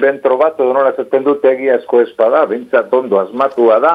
bentro 0.00 0.36
bat, 0.36 0.58
nola 0.58 0.92
zaten 0.92 1.24
dute 1.24 1.48
egiazko 1.52 2.00
espada, 2.00 2.46
bintzat 2.46 2.92
ondo 2.92 3.20
asmatua 3.20 3.78
da. 3.80 3.92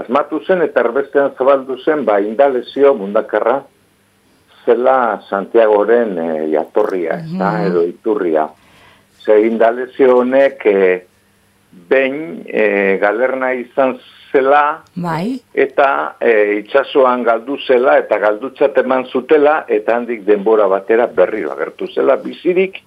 Asmatu 0.00 0.40
zen 0.46 0.62
eta 0.62 0.80
erbestean 0.80 1.34
zabaldu 1.36 1.76
zen, 1.84 2.04
ba, 2.04 2.20
indalezio 2.20 2.94
mundakarra, 2.94 3.62
zela 4.68 5.22
Santiagoren 5.28 6.18
e, 6.20 6.28
jatorria, 6.52 7.16
mm 7.16 7.38
-hmm. 7.40 7.66
edo 7.66 7.82
iturria. 7.88 8.48
Ze 9.24 9.40
indalezio 9.46 10.18
honek 10.20 10.66
e, 10.66 11.06
behin 11.88 12.44
e, 12.46 12.98
galerna 13.00 13.52
izan 13.52 13.98
zela 14.32 14.82
bai. 14.94 15.38
eta 15.54 16.16
e, 16.20 16.60
itxasoan 16.60 17.22
galdu 17.24 17.58
zela 17.66 17.98
eta 17.98 18.18
galdutzat 18.18 18.76
eman 18.82 19.06
zutela 19.06 19.64
eta 19.68 19.96
handik 19.96 20.24
denbora 20.26 20.68
batera 20.68 21.06
berriro 21.06 21.52
agertu 21.52 21.88
zela 21.94 22.16
bizirik 22.16 22.82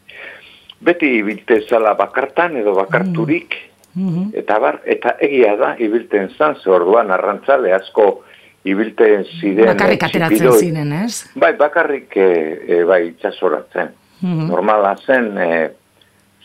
beti 0.82 1.18
ibilte 1.22 1.62
zela 1.70 1.94
bakartan 1.94 2.58
edo 2.58 2.76
bakarturik 2.78 3.56
mm 3.96 4.30
eta 4.34 4.56
bar, 4.60 4.78
eta 4.86 5.18
egia 5.20 5.58
da 5.60 5.74
ibilten 5.84 6.30
zan 6.38 6.56
ze 6.56 6.70
orduan 6.72 7.12
arrantzale 7.12 7.74
asko 7.74 8.24
ibilten 8.64 9.26
ziren... 9.40 9.72
Bakarrik 9.74 10.04
ateratzen 10.06 10.52
ziren, 10.60 10.94
ez? 10.94 11.26
Bai, 11.40 11.54
bakarrik 11.58 12.16
e, 12.18 12.30
e, 12.68 12.82
bai 12.88 13.04
itxasoratzen. 13.10 13.94
Mm 14.22 14.50
Normala 14.52 14.94
zen, 15.02 15.32
e, 15.38 15.70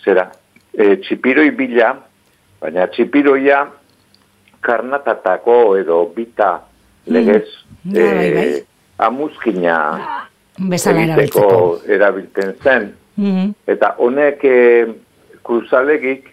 zera, 0.05 0.31
e, 0.73 0.97
txipiroi 1.05 1.51
bila, 1.57 1.93
baina 2.63 2.87
txipiroia 2.93 3.67
karnatatako 4.65 5.77
edo 5.79 5.99
bita 6.15 6.55
legez 7.13 7.45
mm. 7.85 7.93
bai, 7.93 8.31
bai. 8.35 8.47
amuzkina 9.07 9.77
egiteko 10.57 11.51
erabiltzen 11.85 12.57
zen. 12.63 12.95
Mm 13.21 13.53
Eta 13.69 13.93
honek 14.01 14.41
e, 14.45 14.57
kruzalegik 15.45 16.33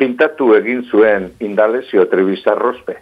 pintatu 0.00 0.54
egin 0.56 0.82
zuen 0.88 1.28
indalezio 1.44 2.06
trebizarrospe 2.08 2.96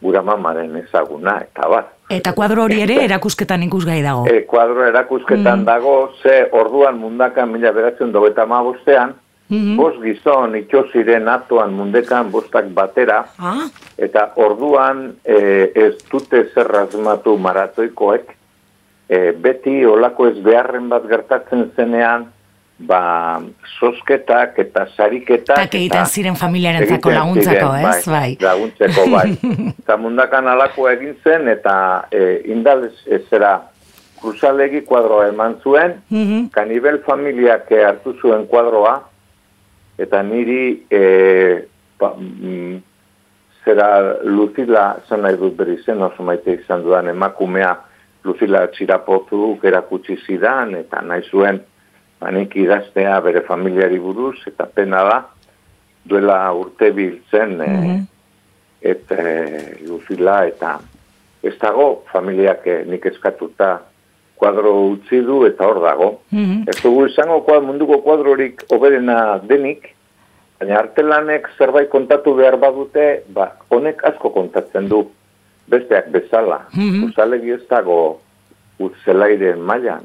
gura 0.00 0.22
mamaren 0.22 0.76
ezaguna, 0.80 1.38
eta 1.44 1.68
bat. 1.68 1.90
Eta 2.10 2.32
kuadro 2.34 2.64
hori 2.64 2.80
ere 2.82 2.96
erakusketan 3.04 3.62
ikusgai 3.68 4.00
dago. 4.02 4.24
E, 4.26 4.42
kuadro 4.50 4.86
erakusketan 4.88 5.60
mm. 5.60 5.66
dago, 5.68 5.96
ze 6.22 6.48
orduan 6.52 6.98
mundakan 6.98 7.52
mila 7.52 7.72
beratzen 7.76 8.12
dugu 8.12 8.32
eta 8.32 8.46
magostean, 8.46 9.14
mm 9.48 9.76
-hmm. 9.76 10.02
gizon 10.02 10.56
itxo 10.56 10.84
ziren 10.92 11.28
atuan 11.28 11.72
mundekan 11.72 12.30
bostak 12.30 12.72
batera, 12.74 13.24
ah. 13.38 13.68
eta 13.98 14.32
orduan 14.36 15.14
e, 15.24 15.70
ez 15.74 15.94
dute 16.10 16.44
zerrazmatu 16.54 17.36
maratoikoek, 17.38 18.34
e, 19.08 19.32
beti 19.32 19.84
olako 19.86 20.28
ez 20.28 20.38
beharren 20.42 20.88
bat 20.88 21.06
gertatzen 21.08 21.70
zenean, 21.76 22.26
ba, 22.80 23.40
sosketak 23.78 24.58
eta 24.62 24.86
sariketak. 24.96 25.58
Eta 25.58 25.78
egiten 25.78 26.06
ziren 26.06 26.36
familiaren 26.38 26.86
zako 26.88 27.12
laguntzako, 27.12 27.72
ez? 27.76 27.84
Bai, 27.84 28.00
bai. 28.14 28.30
Laguntzeko, 28.40 29.06
bai. 29.12 29.26
eta 29.82 29.96
mundakan 30.00 30.48
alako 30.54 30.88
egin 30.92 31.16
zen, 31.24 31.48
eta 31.52 31.74
e, 32.12 32.40
indalez 32.52 32.94
ez 33.06 33.22
zera 33.28 33.58
kruzalegi 34.20 34.82
kuadroa 34.88 35.28
eman 35.28 35.56
zuen, 35.62 36.00
mm 36.08 36.24
-hmm. 36.24 36.50
kanibel 36.56 37.00
familiak 37.06 37.72
hartu 37.72 38.14
zuen 38.20 38.46
kuadroa, 38.46 39.00
eta 39.98 40.22
niri 40.22 40.86
e, 40.90 41.02
ba, 42.00 42.14
mm, 42.16 42.80
zera 43.64 44.16
Luzila, 44.24 44.96
zan 45.08 45.22
nahi 45.22 45.36
dut 45.36 45.56
berri 45.56 45.76
zen, 45.84 46.02
oso 46.02 46.22
maite 46.22 46.52
izan 46.52 46.82
dudan 46.82 47.08
emakumea, 47.08 47.76
Luzila 48.24 48.66
txirapotu 48.66 49.58
erakutsi 49.62 50.16
zidan, 50.26 50.74
eta 50.74 51.00
nahi 51.00 51.22
zuen, 51.30 51.60
banik 52.20 52.56
idaztea 52.56 53.18
bere 53.24 53.42
familiari 53.48 53.98
buruz, 53.98 54.36
eta 54.46 54.66
pena 54.68 55.02
da, 55.08 55.18
duela 56.04 56.38
urte 56.56 56.90
biltzen, 56.92 57.56
mm 57.56 57.78
-hmm. 57.82 58.00
eta 58.80 59.16
e, 59.16 59.76
luzila, 59.88 60.44
eta 60.46 60.78
ez 61.42 61.56
dago, 61.60 62.02
familiak 62.12 62.66
e, 62.66 62.84
nik 62.84 63.06
eskatuta 63.06 63.80
kuadro 64.36 64.72
utzi 64.90 65.20
du, 65.24 65.44
eta 65.46 65.66
hor 65.66 65.80
dago. 65.80 66.20
Mm 66.30 66.44
-hmm. 66.44 66.68
Ez 66.68 66.82
dugu 66.82 67.06
izango 67.06 67.40
kuadro, 67.40 67.66
munduko 67.66 68.02
kuadrorik 68.02 68.62
oberena 68.68 69.40
denik, 69.48 69.94
Baina 70.60 70.78
artelanek 70.78 71.48
zerbait 71.58 71.88
kontatu 71.88 72.34
behar 72.34 72.58
badute, 72.60 73.22
ba, 73.28 73.46
honek 73.70 74.04
asko 74.04 74.28
kontatzen 74.30 74.88
du, 74.88 75.10
besteak 75.66 76.10
bezala. 76.10 76.60
Mm 76.74 77.08
-hmm. 77.16 77.54
ez 77.54 77.68
dago 77.68 78.20
utzelairen 78.78 79.60
mailan 79.60 80.04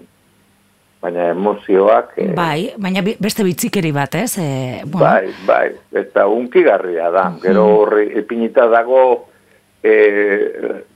baina 1.06 1.30
emozioak... 1.34 2.16
E, 2.18 2.32
bai, 2.38 2.72
baina 2.82 3.04
beste 3.06 3.46
bitzikeri 3.46 3.92
bat, 3.96 4.18
ez? 4.18 4.38
E, 4.42 4.50
bueno. 4.86 5.06
Bai, 5.06 5.30
bai, 5.46 5.68
eta 6.02 6.26
unkigarria 6.32 7.12
da. 7.14 7.30
Mm 7.30 7.44
Gero 7.46 7.66
horri 7.82 8.08
epinita 8.18 8.66
dago 8.72 9.02
e, 9.84 9.94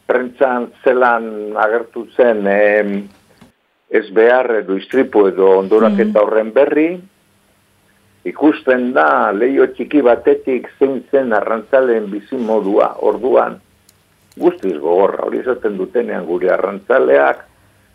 prentzan 0.10 0.70
zelan 0.84 1.56
agertu 1.62 2.08
zen 2.16 2.48
e, 2.50 2.60
ez 3.90 4.06
behar 4.16 4.64
edo 4.64 4.78
istripu 4.80 5.28
edo 5.30 5.52
ondurak 5.60 5.98
mm 6.00 6.18
horren 6.24 6.54
berri, 6.56 6.90
ikusten 8.30 8.92
da 8.94 9.32
leio 9.32 9.68
txiki 9.74 10.02
batetik 10.06 10.68
zein 10.80 11.04
zen 11.12 11.34
arrantzalen 11.34 12.10
bizimodua 12.12 12.96
orduan, 13.06 13.60
guztiz 14.40 14.76
gogorra, 14.78 15.26
hori 15.28 15.42
esaten 15.44 15.78
dutenean 15.78 16.26
gure 16.28 16.52
arrantzaleak, 16.54 17.46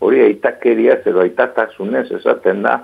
hori 0.05 0.21
aitakeria 0.27 0.99
edo 1.05 1.23
aitatasunez 1.25 2.07
esaten 2.19 2.63
da 2.65 2.79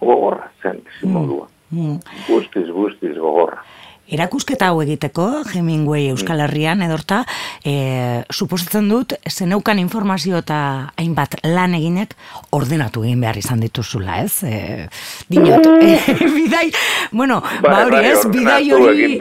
gogorra 0.00 0.50
zen 0.62 0.80
bizimodua. 0.86 1.48
Mm. 1.70 1.80
mm. 1.80 2.00
Guztiz, 2.28 2.68
guztiz 2.74 3.16
gogorra. 3.18 3.62
Erakusketa 4.10 4.72
hau 4.72 4.80
egiteko, 4.82 5.24
Hemingway 5.54 6.08
Euskal 6.10 6.40
Herrian, 6.42 6.80
edorta, 6.82 7.20
e, 7.62 8.24
suposatzen 8.34 8.88
dut, 8.90 9.14
zeneukan 9.30 9.78
informazio 9.78 10.40
eta 10.42 10.58
hainbat 10.98 11.36
lan 11.46 11.76
eginek 11.78 12.16
ordenatu 12.58 13.04
egin 13.06 13.22
behar 13.22 13.38
izan 13.38 13.62
dituzula, 13.62 14.18
ez? 14.24 14.42
E, 14.42 14.88
dinot, 15.30 15.68
e, 15.78 16.16
bidai, 16.40 16.66
bueno, 17.14 17.38
ba, 17.62 17.84
hori 17.84 18.02
ez, 18.10 18.18
bidai 18.34 18.64
hori... 18.74 19.12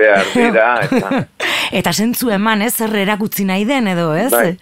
eta... 0.49 1.23
eta 1.83 1.93
zentzu 1.93 2.33
eman, 2.33 2.65
ez, 2.65 2.73
zer 2.81 2.97
erakutzi 3.05 3.45
nahi 3.45 3.69
den, 3.69 3.93
edo, 3.93 4.15
ez? 4.17 4.31
Bai. 4.33 4.55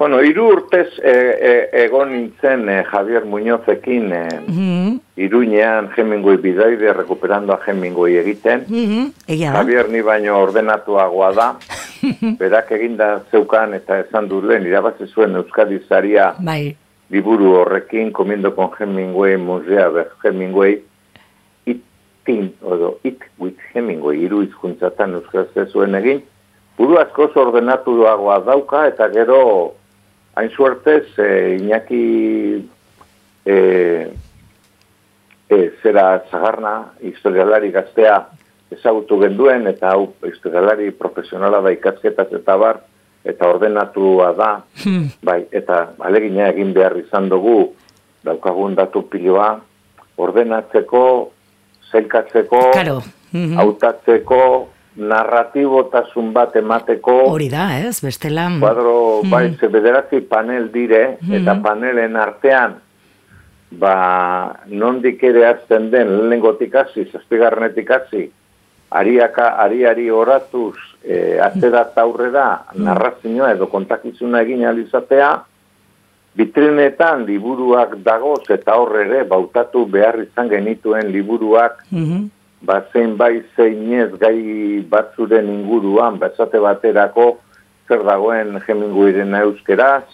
Bueno, 0.00 0.22
iru 0.24 0.46
urtez 0.48 0.94
e, 1.04 1.12
e, 1.12 1.50
egon 1.84 2.14
nintzen 2.14 2.70
e, 2.72 2.78
Javier 2.88 3.26
Muñozekin 3.28 4.12
e, 4.16 4.28
mm 4.48 5.00
iruñean 5.20 5.90
Hemingway 5.92 6.38
bidaide 6.40 6.94
rekuperando 6.94 7.52
a 7.52 7.60
Hemingway 7.66 8.16
egiten. 8.16 8.64
Mm 8.66 9.10
Javier 9.28 9.90
ni 9.90 10.00
baino 10.00 10.38
ordenatuagoa 10.40 11.32
da. 11.36 11.48
Berak 12.40 12.72
eginda 12.72 13.08
zeukan 13.30 13.74
eta 13.76 13.98
esan 14.00 14.30
dut 14.30 14.46
lehen, 14.48 14.64
irabazi 14.64 15.04
zuen 15.04 15.36
Euskadi 15.36 15.82
zaria 15.86 16.32
bai. 16.38 16.74
liburu 17.10 17.52
horrekin, 17.58 18.10
komiendo 18.10 18.54
con 18.56 18.70
Hemingway, 18.78 19.36
musea 19.36 19.90
ber 19.90 20.14
Hemingway, 20.24 20.78
itin, 21.66 22.54
odo, 22.62 22.96
it 23.04 23.20
with 23.38 23.60
Hemingway, 23.74 24.16
iru 24.24 24.40
izkuntzatan 24.48 25.20
Euskadi 25.20 25.68
zuen 25.68 25.94
egin. 25.94 26.24
Buru 26.78 26.96
asko 26.96 27.28
ordenatu 27.34 27.98
duagoa 27.98 28.38
dauka 28.40 28.86
eta 28.88 29.10
gero 29.12 29.74
hain 30.40 30.50
suertez, 30.50 31.06
e, 31.18 31.56
Iñaki 31.60 32.68
e, 33.44 33.56
e, 35.48 35.72
zera 35.82 36.24
zagarna, 36.30 36.92
historialari 37.02 37.70
gaztea 37.70 38.28
ezagutu 38.70 39.18
genduen, 39.20 39.66
eta 39.68 39.92
hau 39.92 40.14
historialari 40.24 40.90
profesionala 40.96 41.60
da 41.60 41.72
ikasketak 41.74 42.32
eta 42.40 42.56
bar, 42.56 42.80
eta 43.24 43.48
ordenatua 43.52 44.32
da, 44.38 44.50
hmm. 44.84 45.20
bai, 45.22 45.42
eta 45.52 45.90
alegina 46.00 46.48
egin 46.54 46.72
behar 46.72 46.96
izan 46.96 47.28
dugu, 47.28 47.74
daukagun 48.24 48.78
datu 48.78 49.02
piloa, 49.12 49.58
ordenatzeko, 50.20 51.04
zelkatzeko, 51.90 52.62
claro. 52.72 53.00
Hmm. 53.30 53.58
Narratibotasun 54.96 56.32
bat 56.34 56.56
emateko 56.58 57.14
hori 57.30 57.48
da, 57.50 57.68
ez, 57.78 58.00
bestela 58.02 58.48
kuadro, 58.58 59.22
mm. 59.22 59.30
bai, 59.30 59.70
bederatzi 59.70 60.20
panel 60.26 60.70
dire 60.72 61.16
mm. 61.20 61.34
eta 61.40 61.54
panelen 61.62 62.16
artean 62.18 62.74
ba, 63.70 63.94
nondik 64.66 65.22
ere 65.22 65.46
azten 65.46 65.90
den 65.92 66.10
lehenengotik 66.16 66.74
hasi, 66.74 67.06
zazpigarrenetik 67.12 67.90
hasi 67.90 68.24
ariaka, 68.90 69.54
ariari 69.62 70.10
oratuz 70.10 70.74
e, 71.04 71.38
atzera 71.38 71.86
aurrera 72.02 72.48
mm. 72.74 72.82
narrazioa 72.82 73.52
edo 73.54 73.70
kontakizuna 73.70 74.42
egin 74.42 74.66
alizatea 74.66 75.30
bitrinetan 76.34 77.24
liburuak 77.26 77.96
dagoz 78.02 78.42
eta 78.50 78.74
horre 78.78 79.22
bautatu 79.22 79.86
behar 79.86 80.18
izan 80.26 80.50
genituen 80.50 81.14
liburuak 81.14 81.86
mm 81.90 82.39
ba, 82.62 82.80
zein 82.92 83.16
bai 83.16 83.42
zein 83.56 83.92
ez 83.92 84.10
gai 84.20 84.80
batzuren 84.90 85.48
inguruan, 85.48 86.18
batzate 86.18 86.60
baterako 86.60 87.38
zer 87.88 88.04
dagoen 88.06 88.60
Hemingwayren 88.66 89.34
euskeraz, 89.42 90.04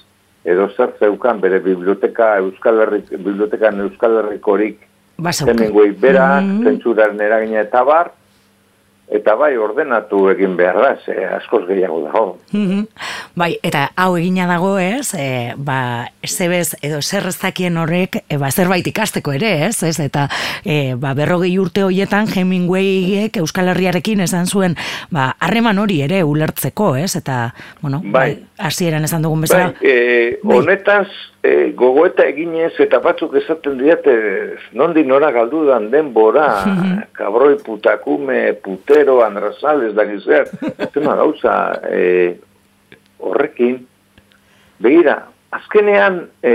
edo 0.46 0.68
zer 0.76 0.94
zeukan 1.00 1.40
bere 1.42 1.58
biblioteka 1.60 2.36
Euskal 2.40 2.80
Herrik, 2.84 3.10
bibliotekan 3.10 3.80
Euskal 3.84 4.20
Herrikorik 4.22 4.78
Hemingway 5.18 5.92
berak, 5.92 6.44
mm 6.44 6.50
-hmm. 6.50 6.64
zentzuraren 6.64 7.20
eragina 7.20 7.60
eta 7.64 7.82
bar, 7.84 8.12
Eta 9.06 9.36
bai 9.38 9.52
ordenatu 9.56 10.24
egin 10.32 10.56
behar 10.58 10.80
da, 10.82 10.88
ze 11.04 11.14
askoz 11.36 11.62
gehiago 11.68 12.00
dago. 12.02 12.38
Mhm. 12.52 12.86
bai, 13.36 13.58
eta 13.62 13.90
hau 13.96 14.16
egina 14.16 14.46
dago 14.48 14.78
ez, 14.78 15.14
e, 15.14 15.52
ba, 15.56 16.08
zebez 16.26 16.74
edo 16.82 17.02
zerreztakien 17.02 17.76
horrek, 17.76 18.16
e, 18.28 18.38
ba, 18.40 18.50
zerbait 18.50 18.86
ikasteko 18.86 19.32
ere 19.36 19.66
ez, 19.66 19.82
ez? 19.82 20.00
eta 20.00 20.26
e, 20.64 20.94
ba, 20.98 21.14
berrogei 21.14 21.52
urte 21.58 21.84
horietan 21.84 22.26
Hemingwayek 22.26 23.36
Euskal 23.36 23.68
Herriarekin 23.68 24.24
esan 24.24 24.46
zuen, 24.46 24.74
ba, 25.10 25.36
harreman 25.38 25.78
hori 25.78 26.00
ere 26.02 26.24
ulertzeko, 26.24 26.96
ez? 26.96 27.14
Eta, 27.16 27.54
bueno, 27.82 28.00
bai, 28.02 28.10
bai 28.34 28.46
hasieran 28.58 29.04
esan 29.04 29.22
dugun 29.22 29.46
bezala. 29.46 29.72
Bai, 29.80 29.90
e, 29.90 30.38
bai. 30.42 31.06
E, 31.46 31.72
gogoeta 31.78 32.26
eginez 32.26 32.72
eta 32.82 32.98
batzuk 33.04 33.36
esaten 33.38 33.78
diate 33.78 34.16
nondi 34.78 35.04
nora 35.06 35.30
galdudan 35.34 35.90
denbora 35.92 36.48
kabroi 37.18 37.56
putakume 37.62 38.40
putero 38.64 39.20
andrazales 39.24 39.94
da 39.94 40.06
gizer 40.10 40.50
zena 40.92 41.16
gauza 41.22 41.56
e, 41.86 42.36
horrekin 43.22 43.80
begira 44.82 45.20
azkenean 45.56 46.24
e, 46.42 46.54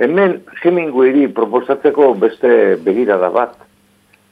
hemen 0.00 0.40
Hemingwayri 0.62 1.28
proposatzeko 1.36 2.14
beste 2.20 2.76
begirada 2.84 3.28
bat. 3.32 3.58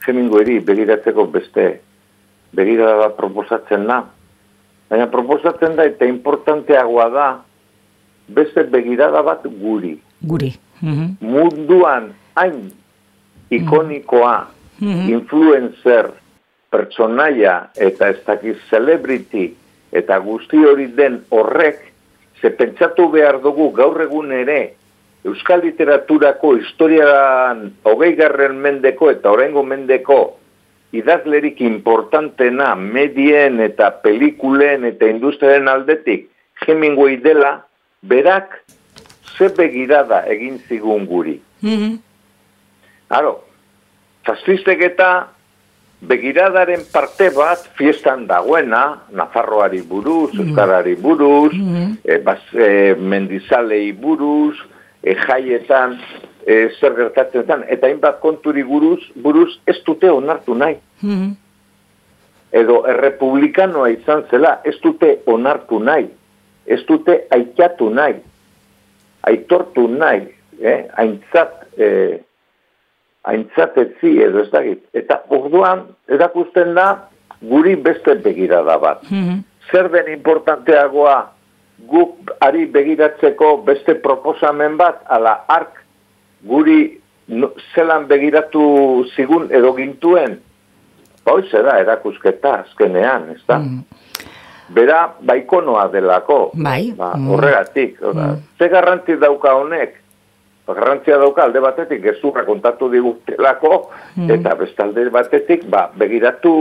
Hemingwayri 0.05 0.59
begiratzeko 0.65 1.27
beste 1.29 1.67
begirada 2.55 2.95
bat 3.03 3.17
proposatzen 3.17 3.85
da. 3.89 3.99
Baina 4.89 5.05
proposatzen 5.13 5.77
da 5.77 5.85
eta 5.85 6.07
importanteagoa 6.09 7.07
da 7.13 7.27
beste 8.35 8.63
begirada 8.63 9.21
bat 9.25 9.45
guri. 9.61 9.97
Guri. 10.21 10.53
Mm 10.81 11.17
Munduan 11.19 12.13
hain 12.35 12.71
ikonikoa, 13.51 14.47
mm 14.79 15.09
influencer, 15.09 16.11
pertsonaia 16.69 17.69
eta 17.75 18.09
ez 18.13 18.19
dakiz 18.25 18.57
celebrity 18.69 19.49
eta 19.91 20.19
guzti 20.21 20.59
hori 20.63 20.85
den 20.95 21.23
horrek, 21.29 21.79
ze 22.41 22.51
pentsatu 22.51 23.09
behar 23.09 23.41
dugu 23.41 23.71
gaur 23.75 24.01
egun 24.01 24.31
ere 24.31 24.75
Euskal 25.27 25.59
literaturako 25.65 26.53
historian 26.55 27.65
hogei 27.83 28.13
garren 28.15 28.55
mendeko 28.63 29.09
eta 29.11 29.33
orengo 29.33 29.65
mendeko 29.67 30.19
idazlerik 30.95 31.59
importantena 31.61 32.71
medien 32.79 33.59
eta 33.59 33.89
pelikulen 34.03 34.87
eta 34.87 35.09
industriaren 35.11 35.67
aldetik 35.67 36.29
Hemingway 36.65 37.17
dela, 37.23 37.65
berak 38.01 38.63
ze 39.37 39.49
begirada 39.57 40.25
egin 40.27 40.59
zigun 40.67 41.05
guri. 41.05 41.41
Mm 41.61 41.77
-hmm. 41.77 41.99
Aro, 43.09 43.43
eta 44.23 45.27
begiradaren 45.99 46.81
parte 46.93 47.29
bat 47.35 47.69
fiestan 47.75 48.27
dagoena, 48.27 49.01
Nafarroari 49.11 49.81
buruz, 49.81 50.33
mm 50.33 50.55
-hmm. 50.55 51.01
buruz, 51.01 51.53
mm 51.53 51.75
-hmm. 51.75 51.97
e, 52.03 52.17
bas, 52.17 52.39
e, 52.53 52.95
mendizalei 52.95 53.91
buruz, 53.91 54.55
e, 55.03 55.15
jaietan, 55.15 55.99
e, 56.45 56.69
zer 56.79 56.95
gertatzen 56.95 57.63
eta 57.67 57.87
hainbat 57.87 58.19
konturi 58.19 58.63
buruz, 58.63 59.11
buruz 59.15 59.59
ez 59.65 59.83
dute 59.85 60.11
onartu 60.11 60.55
nahi. 60.55 60.77
Mm 61.01 61.35
Edo 62.51 62.87
errepublikanoa 62.87 63.89
izan 63.89 64.23
zela, 64.29 64.61
ez 64.63 64.81
dute 64.81 65.19
onartu 65.25 65.79
nahi 65.79 66.07
ez 66.69 66.79
dute 66.87 67.15
aikatu 67.33 67.89
nahi, 67.93 68.19
aitortu 69.27 69.87
nahi, 69.91 70.27
eh? 70.61 70.85
aintzat, 71.01 71.65
eh, 71.77 72.19
aintzatetzi 73.29 74.15
edo 74.23 74.43
ez 74.45 74.51
dakit. 74.53 74.83
Eta 74.93 75.21
orduan, 75.35 75.87
erakusten 76.07 76.75
da, 76.77 76.89
guri 77.41 77.75
beste 77.75 78.19
begirada 78.23 78.79
bat. 78.81 79.05
Mm 79.11 79.45
Zer 79.69 79.85
den 79.93 80.07
importanteagoa 80.09 81.27
guk 81.91 82.31
ari 82.41 82.63
begiratzeko 82.73 83.51
beste 83.67 83.93
proposamen 84.01 84.79
bat, 84.79 85.03
ala 85.05 85.35
ark 85.45 85.75
guri 86.41 86.97
zelan 87.75 88.07
begiratu 88.09 88.63
zigun 89.13 89.45
edo 89.53 89.75
gintuen, 89.77 90.39
Hoiz 91.29 91.49
da, 91.51 91.77
erakusketa 91.77 92.53
azkenean, 92.63 93.29
ez 93.35 93.41
da? 93.47 93.59
Mm. 93.59 93.83
Bera, 94.69 95.07
baikonoa 95.25 95.87
delako. 95.93 96.51
Bai. 96.53 96.91
Ba, 96.97 97.13
mm. 97.15 97.29
horregatik. 97.31 98.01
Mm. 98.01 98.35
Ze 98.57 98.69
garrantzi 98.69 99.17
dauka 99.21 99.53
honek? 99.57 99.95
Ba, 100.67 100.75
garrantzia 100.77 101.17
dauka 101.17 101.43
alde 101.47 101.61
batetik 101.63 102.03
gezurra 102.03 102.45
kontatu 102.45 102.91
digutelako, 102.93 103.89
mm. 104.15 104.29
eta 104.37 104.53
bestalde 104.59 105.07
batetik, 105.09 105.65
ba, 105.69 105.87
begiratu 105.97 106.53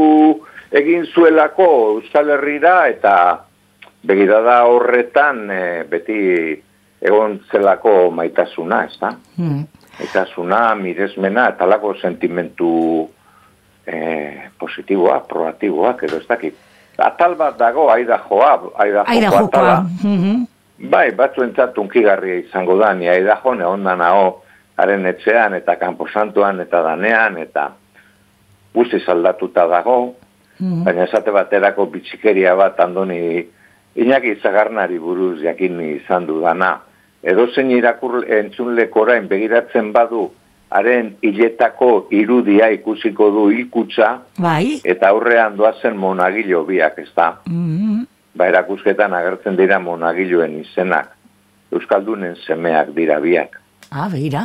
egin 0.73 1.05
zuelako 1.13 1.69
Euskal 1.99 2.33
Herrira, 2.33 2.79
eta 2.89 3.15
begirada 4.09 4.63
horretan 4.71 5.51
e, 5.51 5.63
beti 5.91 6.19
egon 7.05 7.39
zelako 7.51 8.11
maitasuna, 8.15 8.85
ez 8.89 8.97
da? 9.01 9.13
Mm. 9.37 9.67
Maitasuna, 9.99 10.63
miresmena, 10.79 11.49
eta 11.53 11.67
lako 11.69 11.93
sentimentu 12.01 12.73
e, 13.85 13.99
positiboa, 14.59 15.21
proaktiboa, 15.29 15.97
edo 16.09 16.23
ez 16.23 16.27
dakit. 16.29 16.57
Atal 16.99 17.37
bat 17.39 17.59
dago, 17.59 17.87
aida 17.93 18.19
joa, 18.29 18.57
aida 18.83 19.05
joa, 19.07 19.45
atala. 19.45 19.83
Mm 20.05 20.47
Bai, 20.79 21.11
batzu 21.11 21.43
unkigarria 21.83 22.37
izango 22.39 22.77
da, 22.79 22.93
ni 22.95 23.09
aida 23.09 23.35
jo, 23.43 23.55
ne 23.55 23.65
ondan 23.67 24.01
hau, 24.01 24.43
haren 24.79 25.07
etxean, 25.07 25.55
eta 25.55 25.75
kanposantuan, 25.75 26.61
eta 26.61 26.83
danean, 26.83 27.37
eta 27.39 27.73
guzti 28.75 29.03
aldatuta 29.07 29.67
dago, 29.67 30.15
mm 30.61 30.85
baina 30.85 31.05
esate 31.05 31.31
baterako 31.31 31.87
bitxikeria 31.87 32.55
bat 32.55 32.79
andoni 32.81 33.47
inaki 33.97 34.37
zagarnari 34.43 34.99
buruz 34.99 35.41
jakin 35.43 35.81
izan 35.81 36.27
du 36.27 36.41
dana. 36.41 36.81
Edo 37.23 37.47
zein 37.55 37.71
irakur 37.71 38.25
entzunlekorain 38.25 39.27
begiratzen 39.29 39.93
badu 39.93 40.31
haren 40.71 41.15
hiletako 41.23 42.09
irudia 42.13 42.69
ikusiko 42.77 43.31
du 43.33 43.49
hilkutza, 43.53 44.11
bai. 44.39 44.81
eta 44.85 45.13
aurrean 45.13 45.57
doazen 45.57 45.97
monagilo 45.97 46.65
biak, 46.69 46.99
ez 46.99 47.11
da? 47.17 47.35
Mm 47.47 48.07
Ba, 48.39 48.47
erakusketan 48.47 49.15
agertzen 49.19 49.57
dira 49.59 49.81
monagiloen 49.83 50.61
izenak, 50.61 51.09
Euskaldunen 51.75 52.37
semeak 52.45 52.93
dira 52.95 53.17
biak. 53.21 53.57
Ah, 53.91 54.07
beira. 54.13 54.45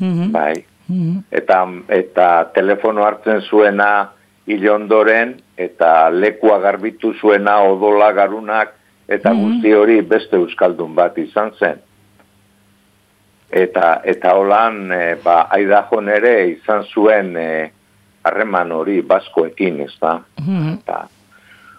Mm 0.00 0.32
Bai. 0.32 0.64
Mm 0.88 1.20
eta, 1.30 1.60
eta 1.88 2.28
telefono 2.54 3.04
hartzen 3.04 3.44
zuena 3.46 4.10
hilondoren, 4.48 5.36
eta 5.56 6.08
lekua 6.10 6.58
garbitu 6.64 7.12
zuena 7.20 7.60
odola 7.68 8.10
garunak, 8.16 8.72
eta 9.06 9.34
mm 9.34 9.44
guzti 9.44 9.74
hori 9.74 10.00
beste 10.00 10.40
Euskaldun 10.40 10.96
bat 10.96 11.18
izan 11.18 11.52
zen 11.60 11.84
eta 13.50 14.00
eta 14.04 14.34
holan 14.36 14.92
e, 14.92 15.14
ba 15.24 15.46
aidajon 15.56 16.08
ere 16.08 16.34
izan 16.50 16.84
zuen 16.92 17.36
e, 17.36 17.48
harreman 18.24 18.72
hori 18.72 19.00
baskoekin, 19.00 19.80
ez 19.86 19.94
da? 20.00 20.18
Mm 20.44 20.76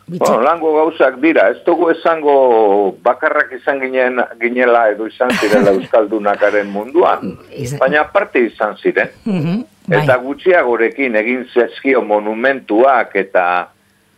Bueno, 0.09 0.41
lango 0.41 0.71
gauzak 0.73 1.19
dira, 1.21 1.43
ez 1.53 1.59
dugu 1.61 1.91
esango 1.91 2.95
bakarrak 3.05 3.51
izan 3.53 3.77
ginen, 3.77 4.17
ginela 4.41 4.87
edo 4.89 5.05
izan 5.05 5.29
zirela 5.37 5.69
Euskaldunakaren 5.77 6.71
munduan, 6.73 7.35
baina 7.77 8.07
parte 8.09 8.41
izan 8.47 8.77
ziren. 8.81 9.13
Mm 9.25 9.67
Eta 9.89 10.19
gutxiagorekin 10.21 11.15
egin 11.17 11.47
zezkio 11.49 12.03
monumentuak 12.05 13.15
eta 13.17 13.43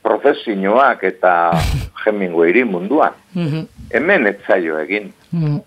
profesioak 0.04 1.04
eta 1.08 1.36
jemingo 2.04 2.44
iri 2.48 2.64
munduan. 2.64 3.16
Mm 3.36 3.68
Hemen 3.92 4.28
ez 4.28 4.38
zaio 4.48 4.80
egin. 4.80 5.12
Mm 5.32 5.60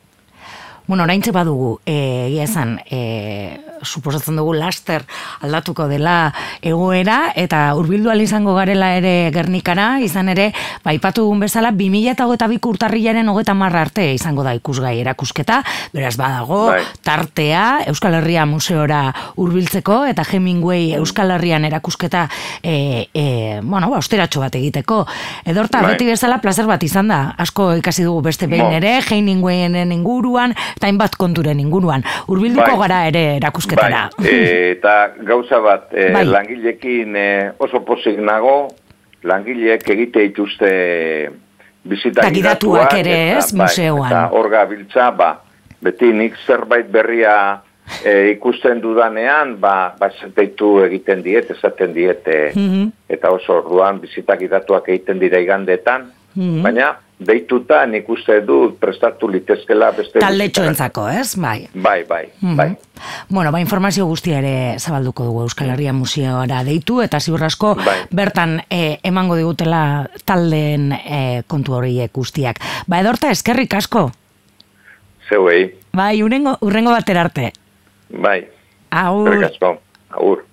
Bueno, 0.87 1.05
orain 1.05 1.23
badugu, 1.33 1.81
eh, 1.87 2.27
egia 2.29 2.45
esan, 2.45 2.79
e, 2.91 3.59
suposatzen 3.85 4.37
dugu 4.37 4.55
laster 4.57 5.05
aldatuko 5.45 5.87
dela 5.89 6.33
egoera, 6.65 7.33
eta 7.37 7.75
urbildu 7.77 8.13
izango 8.21 8.55
garela 8.55 8.95
ere 8.97 9.31
gernikara, 9.33 10.01
izan 10.01 10.29
ere, 10.29 10.53
baipatu 10.85 11.23
dugun 11.23 11.41
bezala, 11.41 11.71
2000 11.73 12.11
eta 12.13 12.27
hogeta 12.27 12.47
bik 12.49 12.67
urtarrilaren 12.67 13.29
hogeta 13.29 13.55
marra 13.55 13.83
arte 13.83 14.15
izango 14.15 14.43
da 14.43 14.55
ikusgai 14.55 15.01
erakusketa, 15.01 15.63
beraz 15.93 16.17
badago, 16.17 16.67
bai. 16.73 16.83
tartea, 17.03 17.85
Euskal 17.89 18.15
Herria 18.15 18.47
Museora 18.47 19.13
urbiltzeko, 19.37 20.05
eta 20.07 20.25
Hemingway 20.25 20.95
Euskal 20.95 21.31
Herrian 21.31 21.65
erakusketa, 21.65 22.29
e, 22.63 23.09
e, 23.13 23.61
bueno, 23.63 23.91
ba, 23.91 23.99
osteratxo 23.99 24.41
bat 24.41 24.55
egiteko. 24.55 25.07
Edorta, 25.45 25.83
bai. 25.83 25.95
beti 25.95 26.09
bezala, 26.09 26.41
placer 26.41 26.67
bat 26.67 26.83
izan 26.83 27.09
da, 27.09 27.35
asko 27.39 27.75
ikasi 27.81 28.05
dugu 28.05 28.23
beste 28.23 28.47
behin 28.47 28.73
ere, 28.73 29.01
Hemingwayen 29.05 29.93
inguruan, 29.93 30.55
eta 30.77 30.89
hainbat 30.89 31.17
konturen 31.21 31.61
inguruan. 31.63 32.05
Urbilduko 32.29 32.67
bai. 32.67 32.81
gara 32.85 33.01
ere 33.11 33.25
erakusketara. 33.39 34.09
Bai. 34.19 34.29
E, 34.29 34.71
eta 34.75 34.95
gauza 35.27 35.61
bat, 35.65 35.89
e, 35.95 36.11
bai. 36.15 36.25
langilekin 36.29 37.17
e, 37.17 37.29
oso 37.59 37.85
posik 37.87 38.21
nago, 38.21 38.69
langileek 39.25 39.89
egite 39.97 40.27
dituzte 40.29 40.71
bizita 41.85 42.31
gidatuak 42.33 42.97
ere 43.01 43.19
ez, 43.37 43.53
bai, 43.53 43.65
museoan. 43.65 44.11
Eta 44.11 44.25
hor 44.37 44.51
gabiltza, 44.53 45.11
ba, 45.17 45.31
beti 45.85 46.11
nik 46.17 46.37
zerbait 46.47 46.89
berria 46.91 47.37
e, 48.05 48.35
ikusten 48.35 48.81
dudanean, 48.81 49.57
ba, 49.61 49.95
ba 49.99 50.11
egiten 50.11 51.23
diet, 51.23 51.51
esaten 51.51 51.93
diet, 51.93 52.29
mm 52.55 52.93
eta 53.15 53.31
oso 53.31 53.61
orduan 53.61 54.01
bizitak 54.01 54.41
idatuak 54.43 54.89
egiten 54.89 55.21
dira 55.21 55.39
igandetan, 55.39 56.09
mm 56.35 56.63
baina 56.65 56.95
deituta 57.27 57.85
nik 57.87 58.09
uste 58.09 58.41
du 58.47 58.77
prestatu 58.81 59.29
litezkela 59.31 59.91
beste... 59.97 60.21
Taldetxoentzako, 60.23 61.07
ez? 61.11 61.35
Bai. 61.41 61.67
Bai, 61.75 62.03
bai, 62.09 62.25
mm 62.41 62.57
bai. 62.57 62.69
Bueno, 63.29 63.51
ba, 63.53 63.59
informazio 63.61 64.07
guztia 64.07 64.39
ere 64.39 64.79
zabalduko 64.79 65.25
dugu 65.27 65.43
Euskal 65.43 65.73
Herria 65.73 65.93
Museoara 65.93 66.63
deitu, 66.65 67.01
eta 67.03 67.19
ziurrasko 67.21 67.75
bai. 67.81 67.97
bertan 68.15 68.61
e, 68.71 68.99
emango 69.03 69.37
digutela 69.37 70.07
taldeen 70.25 70.93
e, 70.95 71.43
kontu 71.51 71.75
horiek 71.81 72.13
guztiak. 72.15 72.63
Ba, 72.87 73.03
edorta, 73.03 73.33
eskerrik 73.35 73.75
asko? 73.75 74.11
Zeuei. 75.29 75.75
Bai, 75.93 76.23
urrengo, 76.23 76.57
urrengo 76.63 76.95
bater 76.95 77.19
arte. 77.19 77.53
Bai. 78.11 78.41
Aur. 78.91 79.29
Eskerrik 79.29 79.51
asko. 79.51 79.77
Aur. 80.15 80.45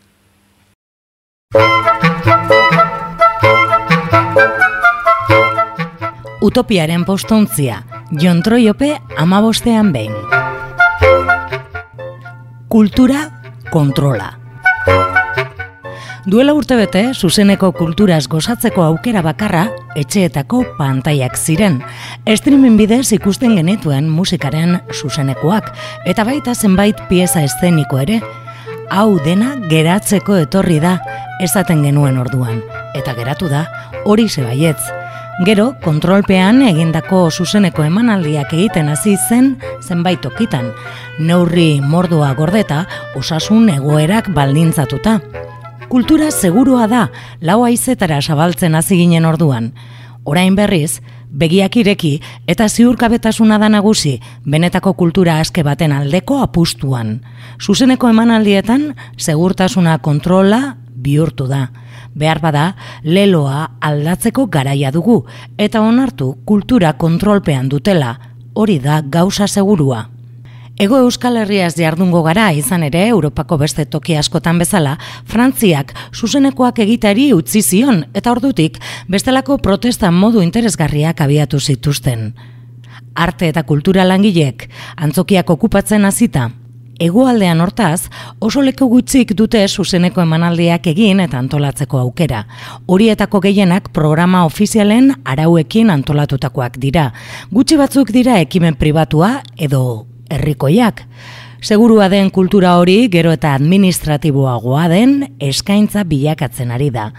Utopiaren 6.42 7.06
postontzia, 7.06 7.84
Jon 8.18 8.42
Troiope 8.42 8.98
amabostean 9.18 9.92
behin. 9.94 10.14
Kultura 12.68 13.20
kontrola. 13.70 14.32
Duela 16.26 16.54
urtebete, 16.54 17.12
zuzeneko 17.14 17.72
kulturaz 17.78 18.28
gozatzeko 18.28 18.82
aukera 18.84 19.22
bakarra, 19.22 19.68
etxeetako 19.96 20.64
pantaiak 20.80 21.38
ziren. 21.38 21.80
Streaming 22.26 22.78
bidez 22.78 23.12
ikusten 23.14 23.54
genituen 23.58 24.10
musikaren 24.10 24.80
zuzenekoak, 24.94 25.70
eta 26.06 26.26
baita 26.26 26.56
zenbait 26.56 27.06
pieza 27.10 27.44
eszeniko 27.46 28.02
ere. 28.02 28.18
Hau 28.89 29.20
dena 29.26 29.54
geratzeko 29.70 30.42
etorri 30.42 30.80
da, 30.82 30.98
esaten 31.42 31.86
genuen 31.86 32.18
orduan. 32.18 32.64
Eta 32.98 33.14
geratu 33.14 33.50
da, 33.50 33.68
hori 34.06 34.28
zebaietz. 34.30 35.01
Gero, 35.39 35.71
kontrolpean 35.82 36.59
egindako 36.67 37.23
zuzeneko 37.32 37.86
emanaldiak 37.88 38.51
egiten 38.53 38.91
hasi 38.91 39.15
zen 39.29 39.55
zenbait 39.82 40.25
okitan. 40.27 40.67
Neurri 41.23 41.79
mordua 41.82 42.34
gordeta, 42.38 42.84
osasun 43.17 43.69
egoerak 43.73 44.29
baldintzatuta. 44.36 45.17
Kultura 45.89 46.29
segurua 46.32 46.86
da, 46.88 47.07
lau 47.39 47.63
aizetara 47.65 48.19
zabaltzen 48.21 48.75
hasi 48.75 48.99
ginen 48.99 49.25
orduan. 49.25 49.71
Orain 50.27 50.53
berriz, 50.55 50.99
begiak 51.32 51.79
ireki 51.79 52.17
eta 52.51 52.67
ziurkabetasuna 52.69 53.57
da 53.57 53.71
nagusi 53.71 54.19
benetako 54.45 54.93
kultura 54.99 55.39
aske 55.39 55.63
baten 55.63 55.95
aldeko 55.95 56.41
apustuan. 56.43 57.21
Zuzeneko 57.57 58.11
emanaldietan, 58.11 58.91
segurtasuna 59.17 59.97
kontrola 60.03 60.75
bihurtu 60.91 61.47
da 61.47 61.69
behar 62.16 62.41
bada 62.41 62.76
leloa 63.03 63.72
aldatzeko 63.82 64.47
garaia 64.47 64.91
dugu 64.91 65.26
eta 65.57 65.82
onartu 65.82 66.36
kultura 66.45 66.93
kontrolpean 66.93 67.70
dutela, 67.70 68.18
hori 68.53 68.80
da 68.80 69.01
gauza 69.01 69.47
segurua. 69.47 70.09
Ego 70.82 70.97
Euskal 70.97 71.38
Herriaz 71.38 71.76
jardungo 71.78 72.24
gara 72.24 72.47
izan 72.57 72.84
ere 72.84 73.03
Europako 73.07 73.57
beste 73.62 73.86
toki 73.86 74.16
askotan 74.18 74.57
bezala, 74.57 74.95
Frantziak 75.30 75.93
zuzenekoak 76.16 76.80
egitari 76.80 77.28
utzi 77.36 77.62
zion 77.62 78.05
eta 78.14 78.32
ordutik 78.32 78.80
bestelako 79.07 79.59
protesta 79.62 80.09
modu 80.12 80.41
interesgarriak 80.41 81.22
abiatu 81.22 81.59
zituzten. 81.59 82.32
Arte 83.14 83.51
eta 83.51 83.64
kultura 83.64 84.07
langilek 84.07 84.70
antzokiak 84.95 85.49
okupatzen 85.53 86.05
hasita 86.05 86.49
Egoaldean 87.02 87.64
hortaz, 87.64 88.12
oso 88.45 88.62
leku 88.62 88.86
gutxik 88.91 89.32
dute 89.38 89.64
zuzeneko 89.68 90.22
emanaldiak 90.22 90.86
egin 90.91 91.24
eta 91.24 91.39
antolatzeko 91.41 91.97
aukera. 91.97 92.43
Horietako 92.86 93.41
gehienak 93.41 93.89
programa 93.95 94.43
ofizialen 94.45 95.10
arauekin 95.26 95.89
antolatutakoak 95.89 96.78
dira. 96.84 97.08
Gutxi 97.49 97.80
batzuk 97.80 98.12
dira 98.14 98.38
ekimen 98.43 98.78
pribatua 98.78 99.39
edo 99.58 99.82
herrikoiak. 100.30 101.02
Segurua 101.62 102.08
den 102.10 102.30
kultura 102.34 102.76
hori 102.78 103.08
gero 103.14 103.34
eta 103.34 103.56
administratiboagoa 103.58 104.88
den 104.93 105.18
eskaintza 105.41 106.06
bilakatzen 106.06 106.70
ari 106.74 106.91
da. 106.93 107.12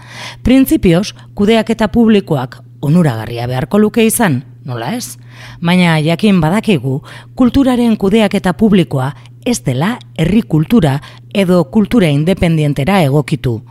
Printzipioz, 0.43 1.11
kudeak 1.35 1.75
eta 1.75 1.91
publikoak 1.91 2.61
onuragarria 2.83 3.47
beharko 3.47 3.79
luke 3.79 4.03
izan, 4.03 4.41
nola 4.67 4.93
ez? 4.95 5.17
Baina 5.63 5.95
jakin 6.03 6.41
badakigu, 6.43 7.01
kulturaren 7.39 7.95
kudeak 7.99 8.35
eta 8.39 8.53
publikoa 8.59 9.13
ez 9.45 9.63
dela 9.63 9.97
herri 10.17 10.41
kultura 10.41 10.99
edo 11.33 11.63
kultura 11.71 12.09
independientera 12.09 13.01
egokitu. 13.03 13.61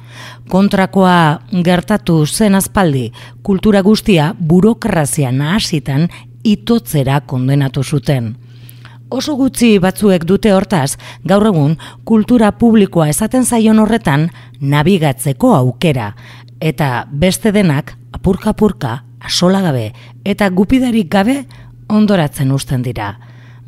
Kontrakoa 0.48 1.40
gertatu 1.64 2.26
zen 2.26 2.54
azpaldi, 2.54 3.10
kultura 3.42 3.82
guztia 3.82 4.32
burokrazia 4.38 5.32
nahasitan 5.32 6.08
itotzera 6.44 7.20
kondenatu 7.20 7.82
zuten. 7.82 8.36
Oso 9.12 9.36
gutxi 9.36 9.76
batzuek 9.78 10.24
dute 10.24 10.52
hortaz, 10.56 10.96
gaur 11.28 11.46
egun 11.50 11.76
kultura 12.08 12.52
publikoa 12.56 13.08
esaten 13.12 13.44
zaion 13.44 13.78
horretan 13.78 14.30
nabigatzeko 14.60 15.52
aukera, 15.54 16.14
eta 16.60 17.06
beste 17.12 17.52
denak 17.52 17.92
apurka-apurka, 18.16 19.02
asolagabe 19.20 19.92
eta 20.24 20.48
gupidarik 20.50 21.10
gabe 21.12 21.42
ondoratzen 21.92 22.50
usten 22.52 22.82
dira 22.82 23.12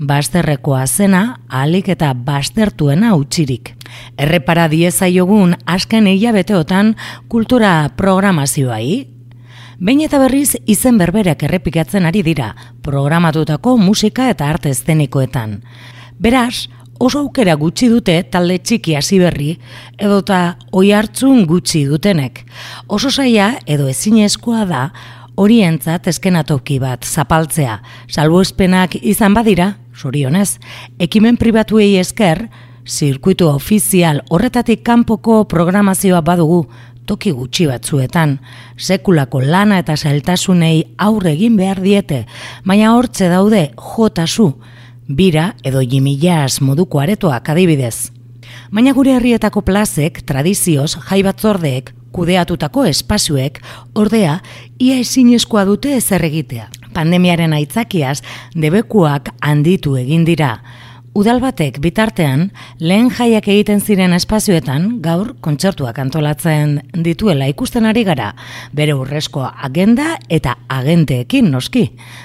basterrekoa 0.07 0.87
zena 0.87 1.41
alik 1.49 1.89
eta 1.95 2.13
bastertuena 2.15 3.15
utxirik. 3.17 3.75
Errepara 4.19 4.69
diezaiogun 4.69 5.57
asken 5.67 6.07
eia 6.11 6.33
beteotan 6.33 6.95
kultura 7.29 7.91
programazioai. 7.97 9.09
Behin 9.79 10.05
eta 10.07 10.21
berriz 10.23 10.55
izen 10.71 10.99
berberak 10.99 11.43
errepikatzen 11.43 12.07
ari 12.07 12.23
dira 12.23 12.55
programatutako 12.83 13.77
musika 13.77 14.29
eta 14.31 14.49
arte 14.49 14.71
estenikoetan. 14.71 15.59
Beraz, 16.19 16.69
oso 16.99 17.25
aukera 17.25 17.57
gutxi 17.59 17.89
dute 17.91 18.21
talde 18.31 18.61
txiki 18.63 18.95
hasi 18.95 19.19
berri 19.19 19.51
edota 19.99 20.57
oi 20.73 20.93
hartzun 20.95 21.45
gutxi 21.51 21.85
dutenek. 21.91 22.45
Oso 22.87 23.11
saia 23.11 23.55
edo 23.67 23.89
ezinezkoa 23.91 24.65
da 24.71 24.85
horientzat 25.35 26.07
eskenatoki 26.07 26.79
bat 26.79 27.05
zapaltzea, 27.05 27.81
salbuespenak 28.09 28.95
izan 29.03 29.35
badira, 29.35 29.73
sorionez, 29.95 30.59
ekimen 30.99 31.37
pribatuei 31.37 31.97
esker, 31.99 32.49
zirkuitu 32.87 33.49
ofizial 33.49 34.23
horretatik 34.31 34.83
kanpoko 34.85 35.45
programazioa 35.49 36.21
badugu, 36.21 36.67
toki 37.07 37.33
gutxi 37.33 37.67
batzuetan, 37.69 38.39
sekulako 38.77 39.41
lana 39.45 39.79
eta 39.83 39.97
zailtasunei 39.97 40.85
aurre 40.99 41.35
egin 41.35 41.57
behar 41.57 41.81
diete, 41.85 42.25
baina 42.65 42.95
hortze 42.97 43.29
daude 43.29 43.71
jotasu, 43.77 44.53
bira 45.09 45.53
edo 45.65 45.83
jimilaz 45.83 46.61
moduko 46.61 47.01
aretoak 47.01 47.51
adibidez. 47.53 48.11
Baina 48.73 48.93
gure 48.97 49.15
herrietako 49.17 49.63
plazek, 49.65 50.23
tradizioz, 50.27 50.95
jaibatzordeek, 51.09 51.93
kudeatutako 52.15 52.85
espazioek, 52.87 53.61
ordea, 53.99 54.39
ia 54.79 54.99
ezinezkoa 55.03 55.65
dute 55.69 55.97
ezer 55.99 56.25
egitea. 56.25 56.69
Pandemiaren 56.95 57.53
aitzakiaz, 57.53 58.21
debekuak 58.55 59.33
handitu 59.43 59.97
egin 60.01 60.25
dira. 60.25 60.59
Udal 61.15 61.39
batek 61.39 61.77
bitartean, 61.79 62.49
lehen 62.83 63.07
jaiak 63.15 63.47
egiten 63.47 63.79
ziren 63.79 64.17
espazioetan, 64.17 64.89
gaur 65.03 65.29
kontzertuak 65.47 66.01
antolatzen 66.03 66.81
dituela 67.07 67.47
ikusten 67.47 67.87
ari 67.87 68.03
gara, 68.03 68.33
bere 68.75 68.97
urrezko 68.99 69.45
agenda 69.47 70.17
eta 70.27 70.57
agenteekin 70.67 71.53
noski. 71.55 71.85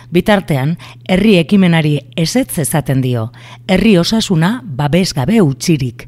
Bitartean, 0.10 0.74
herri 1.06 1.36
ekimenari 1.38 2.00
esetz 2.18 2.58
ezaten 2.66 3.06
dio, 3.06 3.28
herri 3.70 3.94
osasuna 4.02 4.56
babes 4.66 5.14
gabe 5.14 5.38
utzirik. 5.46 6.08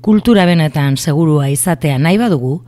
Kultura 0.00 0.46
benetan 0.46 0.94
segurua 1.02 1.50
izatea 1.50 1.98
nahi 1.98 2.22
badugu, 2.22 2.60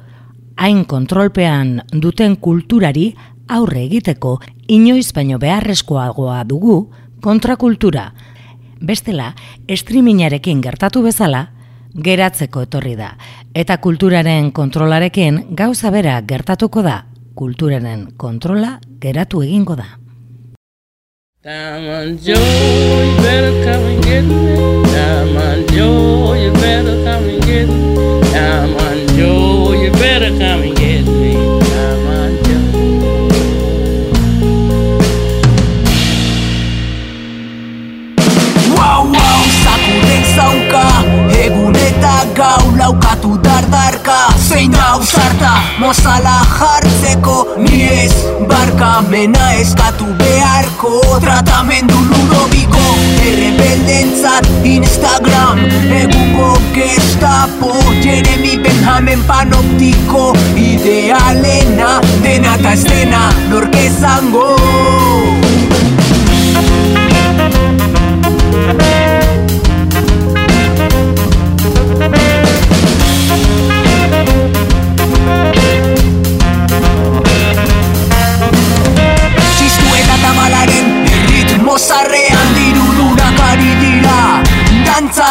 hain 0.56 0.84
kontrolpean 0.84 1.78
duten 1.92 2.34
kulturari 2.36 3.12
aurre 3.48 3.84
egiteko 3.84 4.38
inoiz 4.68 5.12
baino 5.12 5.38
beharrezkoagoa 5.38 6.42
dugu 6.44 6.90
kontrakultura. 7.20 8.12
Bestela, 8.82 9.34
streamingarekin 9.70 10.60
gertatu 10.60 11.02
bezala, 11.02 11.46
geratzeko 11.94 12.64
etorri 12.66 12.96
da. 12.98 13.12
Eta 13.54 13.78
kulturaren 13.78 14.50
kontrolarekin 14.52 15.42
gauza 15.56 15.90
bera 15.94 16.20
gertatuko 16.26 16.82
da, 16.82 17.02
kulturaren 17.34 18.08
kontrola 18.16 18.78
geratu 19.00 19.42
egingo 19.42 19.76
da. 19.76 19.86
Diamond 21.42 22.20
Joe, 22.20 22.36
you 22.38 23.16
better 23.16 23.64
come 23.64 23.84
and 23.90 24.04
get 24.04 24.22
me. 24.22 24.82
Diamond 24.92 25.72
Joe, 25.72 26.34
you 26.34 26.52
better 26.52 27.02
come 27.02 27.28
and 27.28 27.42
get 27.44 27.68
me. 27.68 28.20
Diamond 28.32 29.08
Joe, 29.16 29.72
you 29.72 29.90
better 29.92 30.30
come 30.38 30.62
and 30.62 30.71
zauka, 40.34 40.84
egun 41.44 41.76
eta 41.76 42.12
gau 42.36 42.70
laukatu 42.76 43.36
dardarka. 43.44 44.18
Zein 44.48 44.74
hau 44.74 45.00
sarta, 45.02 45.52
mozala 45.80 46.36
jartzeko, 46.56 47.36
ni 47.64 47.82
ez 47.88 48.14
barka 48.50 48.92
mena 49.10 49.52
eskatu 49.60 50.08
beharko. 50.20 50.94
Tratamendu 51.24 52.00
ludobiko 52.10 52.84
errebeldentzat 53.28 54.48
Instagram. 54.74 55.64
Egungo 56.00 56.50
gestapo 56.76 57.72
Jeremy 58.02 58.56
Benjamin 58.64 59.24
panoptiko. 59.28 60.32
Idealena 60.56 61.98
dena 62.24 62.56
eta 62.60 62.76
ez 62.78 62.84
dena 62.88 63.28
norkezango 63.50 64.48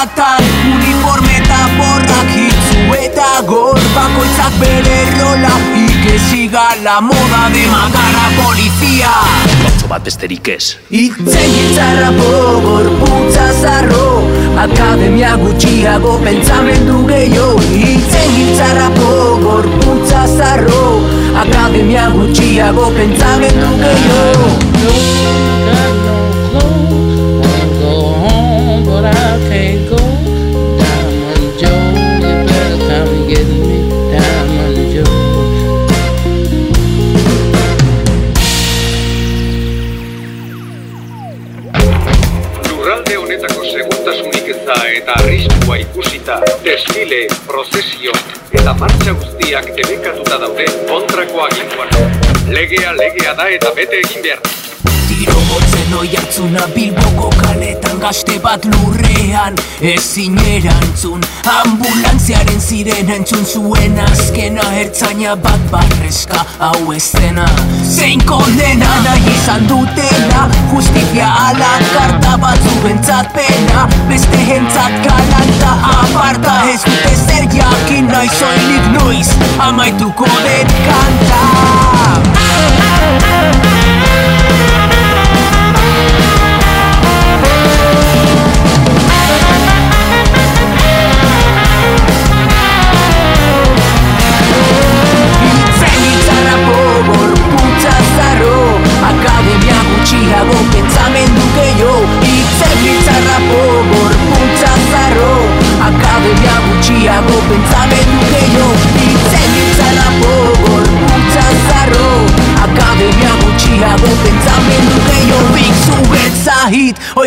Dantzatan 0.02 0.42
uniforme 0.66 1.34
eta 1.38 1.58
borrak 1.78 2.30
hitzu 2.34 2.86
eta 2.96 3.26
gor. 3.46 3.78
Bakoitzak 3.94 4.56
bere 4.58 4.96
rola 5.20 5.52
Ikesi 5.78 6.48
gala 6.50 6.96
moda 7.06 7.44
de 7.54 7.68
magarra 7.70 8.24
polizia 8.40 9.12
Lotzo 9.62 9.92
bat 9.92 10.02
besterik 10.02 10.50
ez. 10.56 10.78
Itzen 10.90 11.54
gitzarra 11.54 12.10
bogor 12.18 12.90
putza 13.04 13.46
zarro. 13.62 14.26
Akademia 14.66 15.36
gutxiago 15.38 16.18
pentsamendu 16.26 17.06
gehiago. 17.06 17.62
Itzen 17.70 18.36
gitzarra 18.40 18.90
bogor 18.98 19.70
putza 19.86 20.26
zarro. 20.26 20.84
Akademia 21.46 22.10
gutxiago 22.18 22.90
pentsamendu 22.98 23.74
gehiago 23.86 25.51
ikusita, 46.32 46.64
desfile, 46.64 47.28
prozesio 47.48 48.12
eta 48.52 48.74
martxa 48.74 49.12
guztiak 49.12 49.66
debekatuta 49.76 50.38
daude 50.38 50.66
kontrako 50.88 51.46
aginduan. 51.46 51.90
Legea 52.48 52.94
legea 52.94 53.34
da 53.34 53.50
eta 53.50 53.72
bete 53.76 54.02
egin 54.06 54.24
behar. 54.24 54.40
Tiro 55.08 55.40
motzen 55.50 55.94
oiatzuna 56.00 56.68
bilboko 56.76 57.30
kaletan 57.42 58.00
gazte 58.00 58.40
bat 58.40 58.66
lurrean 59.22 59.56
Ezin 59.82 60.38
erantzun. 60.38 61.22
Ambulantziaren 61.64 62.60
ziren 62.62 63.10
entzun 63.10 63.46
zuen 63.46 63.98
azkena 64.00 64.62
Ertzaina 64.82 65.36
bat 65.36 65.60
barrezka 65.72 66.46
hau 66.60 66.92
ez 66.94 67.14
dena 67.14 67.46
Zein 67.96 68.22
kondena 68.26 68.92
nahi 69.06 69.34
izan 69.34 69.68
dutena 69.70 70.50
Justizia 70.74 71.30
ala 71.48 71.72
karta 71.94 72.38
bat 72.42 72.60
zuentzat 72.74 73.34
pena. 73.34 73.88
Beste 74.10 74.38
hentzat 74.52 74.94
kalanta 75.08 75.72
aparta 75.96 76.56
Ez 76.74 76.82
dute 76.86 77.16
zer 77.26 77.50
jakin 77.58 78.08
nahi 78.14 78.30
zoinik 78.38 78.86
noiz 79.00 79.30
Amaituko 79.70 80.30
den 80.46 80.68
kanta 80.88 81.42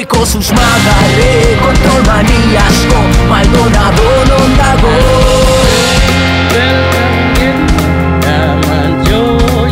Egiteko 0.05 0.27
susmagarre 0.27 1.57
kontrol 1.65 2.03
maniasko 2.07 2.99
Maldonado 3.29 4.09
non 4.29 4.51
dago 4.59 4.93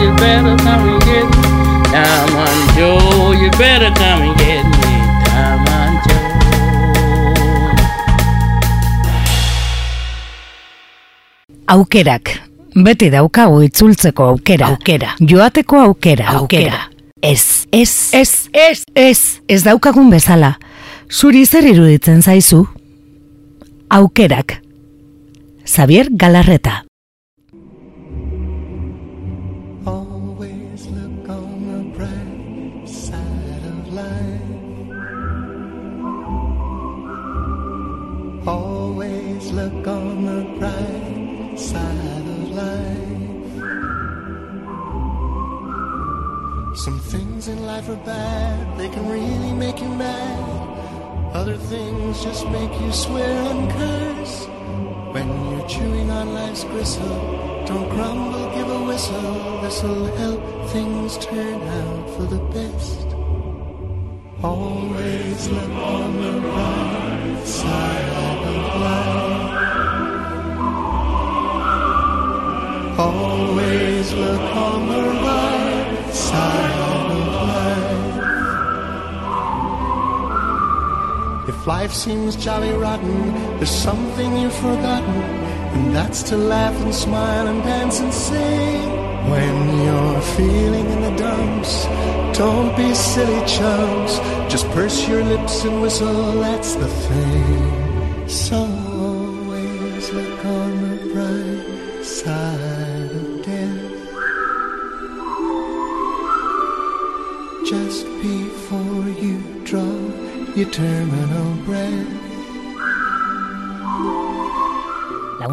you 0.01 0.11
better 0.17 0.57
come 0.57 0.89
and 0.89 1.03
get 1.05 1.25
me. 1.29 1.43
Diamond 1.93 2.63
Joe, 2.77 3.33
you 3.33 3.51
better 3.59 3.93
come 3.95 4.23
and 4.23 4.39
get 4.39 4.65
me. 4.65 4.93
Diamond 5.25 5.97
Joe. 6.07 6.29
Aukerak. 11.67 12.25
Beti 12.75 13.11
daukagu 13.11 13.63
itzultzeko 13.63 14.25
aukera. 14.25 14.67
Aukera. 14.67 15.15
Joateko 15.21 15.81
aukera. 15.81 16.27
Aukera. 16.29 16.92
Ez, 17.23 17.67
ez, 17.71 18.09
ez, 18.13 18.49
ez, 18.51 18.83
ez, 18.93 19.21
ez 19.47 19.63
daukagun 19.63 20.09
bezala. 20.11 20.57
Zuri 21.07 21.45
zer 21.47 21.63
iruditzen 21.71 22.19
zaizu? 22.21 22.65
Aukerak. 23.89 24.57
Xavier 25.63 26.11
Galarreta. 26.11 26.81
Life 47.83 47.99
are 47.99 48.05
bad, 48.05 48.79
they 48.79 48.89
can 48.89 49.09
really 49.09 49.53
make 49.53 49.81
you 49.81 49.89
mad. 49.89 51.35
Other 51.35 51.57
things 51.57 52.23
just 52.23 52.47
make 52.49 52.81
you 52.81 52.93
swear 52.93 53.29
and 53.51 53.71
curse. 53.73 54.47
When 55.13 55.29
you're 55.51 55.69
chewing 55.69 56.11
on 56.11 56.35
life's 56.35 56.65
gristle, 56.65 57.65
don't 57.67 57.89
grumble, 57.91 58.55
give 58.55 58.69
a 58.69 58.85
whistle. 58.85 59.61
This'll 59.63 60.07
help 60.17 60.71
things 60.71 61.19
turn 61.19 61.63
out 61.63 62.11
for 62.15 62.23
the 62.25 62.41
best. 62.57 63.07
Always 64.43 65.49
look 65.49 65.71
on 65.71 66.21
the 66.23 66.41
bright 66.41 67.47
side 67.47 68.09
of 68.27 68.47
life. 68.87 69.59
Always 72.99 74.13
look 74.13 74.57
on 74.57 74.89
the 74.89 75.03
right 75.27 76.15
side 76.15 76.72
life 81.67 81.93
seems 81.93 82.37
jolly 82.37 82.73
rotten, 82.73 83.35
there's 83.57 83.71
something 83.71 84.37
you've 84.37 84.55
forgotten, 84.55 85.23
and 85.75 85.95
that's 85.95 86.23
to 86.25 86.37
laugh 86.37 86.75
and 86.83 86.95
smile 86.95 87.47
and 87.47 87.63
dance 87.63 88.01
and 88.01 88.13
sing. 88.13 88.91
When 89.31 89.79
you're 89.85 90.21
feeling 90.37 90.87
in 90.91 91.01
the 91.03 91.17
dumps, 91.17 91.85
don't 92.37 92.77
be 92.77 92.93
silly 92.95 93.47
chumps. 93.47 94.19
Just 94.53 94.69
purse 94.71 95.09
your 95.09 95.23
lips 95.25 95.65
and 95.65 95.81
whistle, 95.81 96.41
that's 96.41 96.75
the 96.75 96.89
thing. 96.89 98.29
So 98.29 98.57
always 98.57 100.13
look 100.13 100.45
on 100.45 100.71
the 100.89 100.97
bright 101.15 102.05
side 102.05 103.11
of 103.13 103.45
death. 103.45 103.93
just 107.73 108.05
before 108.21 109.09
you 109.25 109.39
draw 109.65 109.95
your 110.55 110.69
terminal 110.71 111.52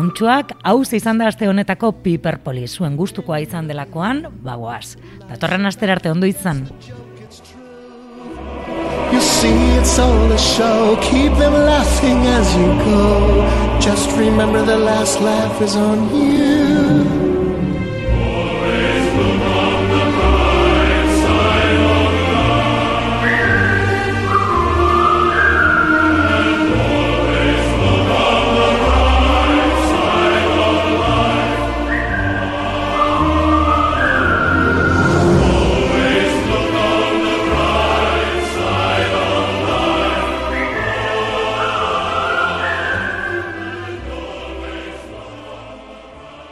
Laguntxuak, 0.10 0.56
hauz 0.66 0.90
izan 0.98 1.20
da 1.22 1.28
aste 1.30 1.46
honetako 1.46 1.92
piperpoli, 2.02 2.64
zuen 2.66 2.96
gustukoa 2.98 3.38
izan 3.44 3.68
delakoan, 3.70 4.24
bagoaz. 4.42 4.98
Datorren 5.30 5.70
aster 5.70 5.92
arte 5.94 6.10
ondo 6.10 6.26
izan. 6.26 6.66
You 9.14 9.22
see 9.22 9.54
it's 9.78 10.00
all 10.00 10.32
a 10.32 10.38
show, 10.38 10.98
keep 11.02 11.38
them 11.38 11.54
laughing 11.54 12.26
as 12.26 12.56
you 12.56 12.74
go. 12.90 13.46
Just 13.80 14.18
remember 14.18 14.66
the 14.66 14.78
last 14.78 15.22
laugh 15.22 15.62
is 15.62 15.76
on 15.76 16.10
you. 16.10 17.29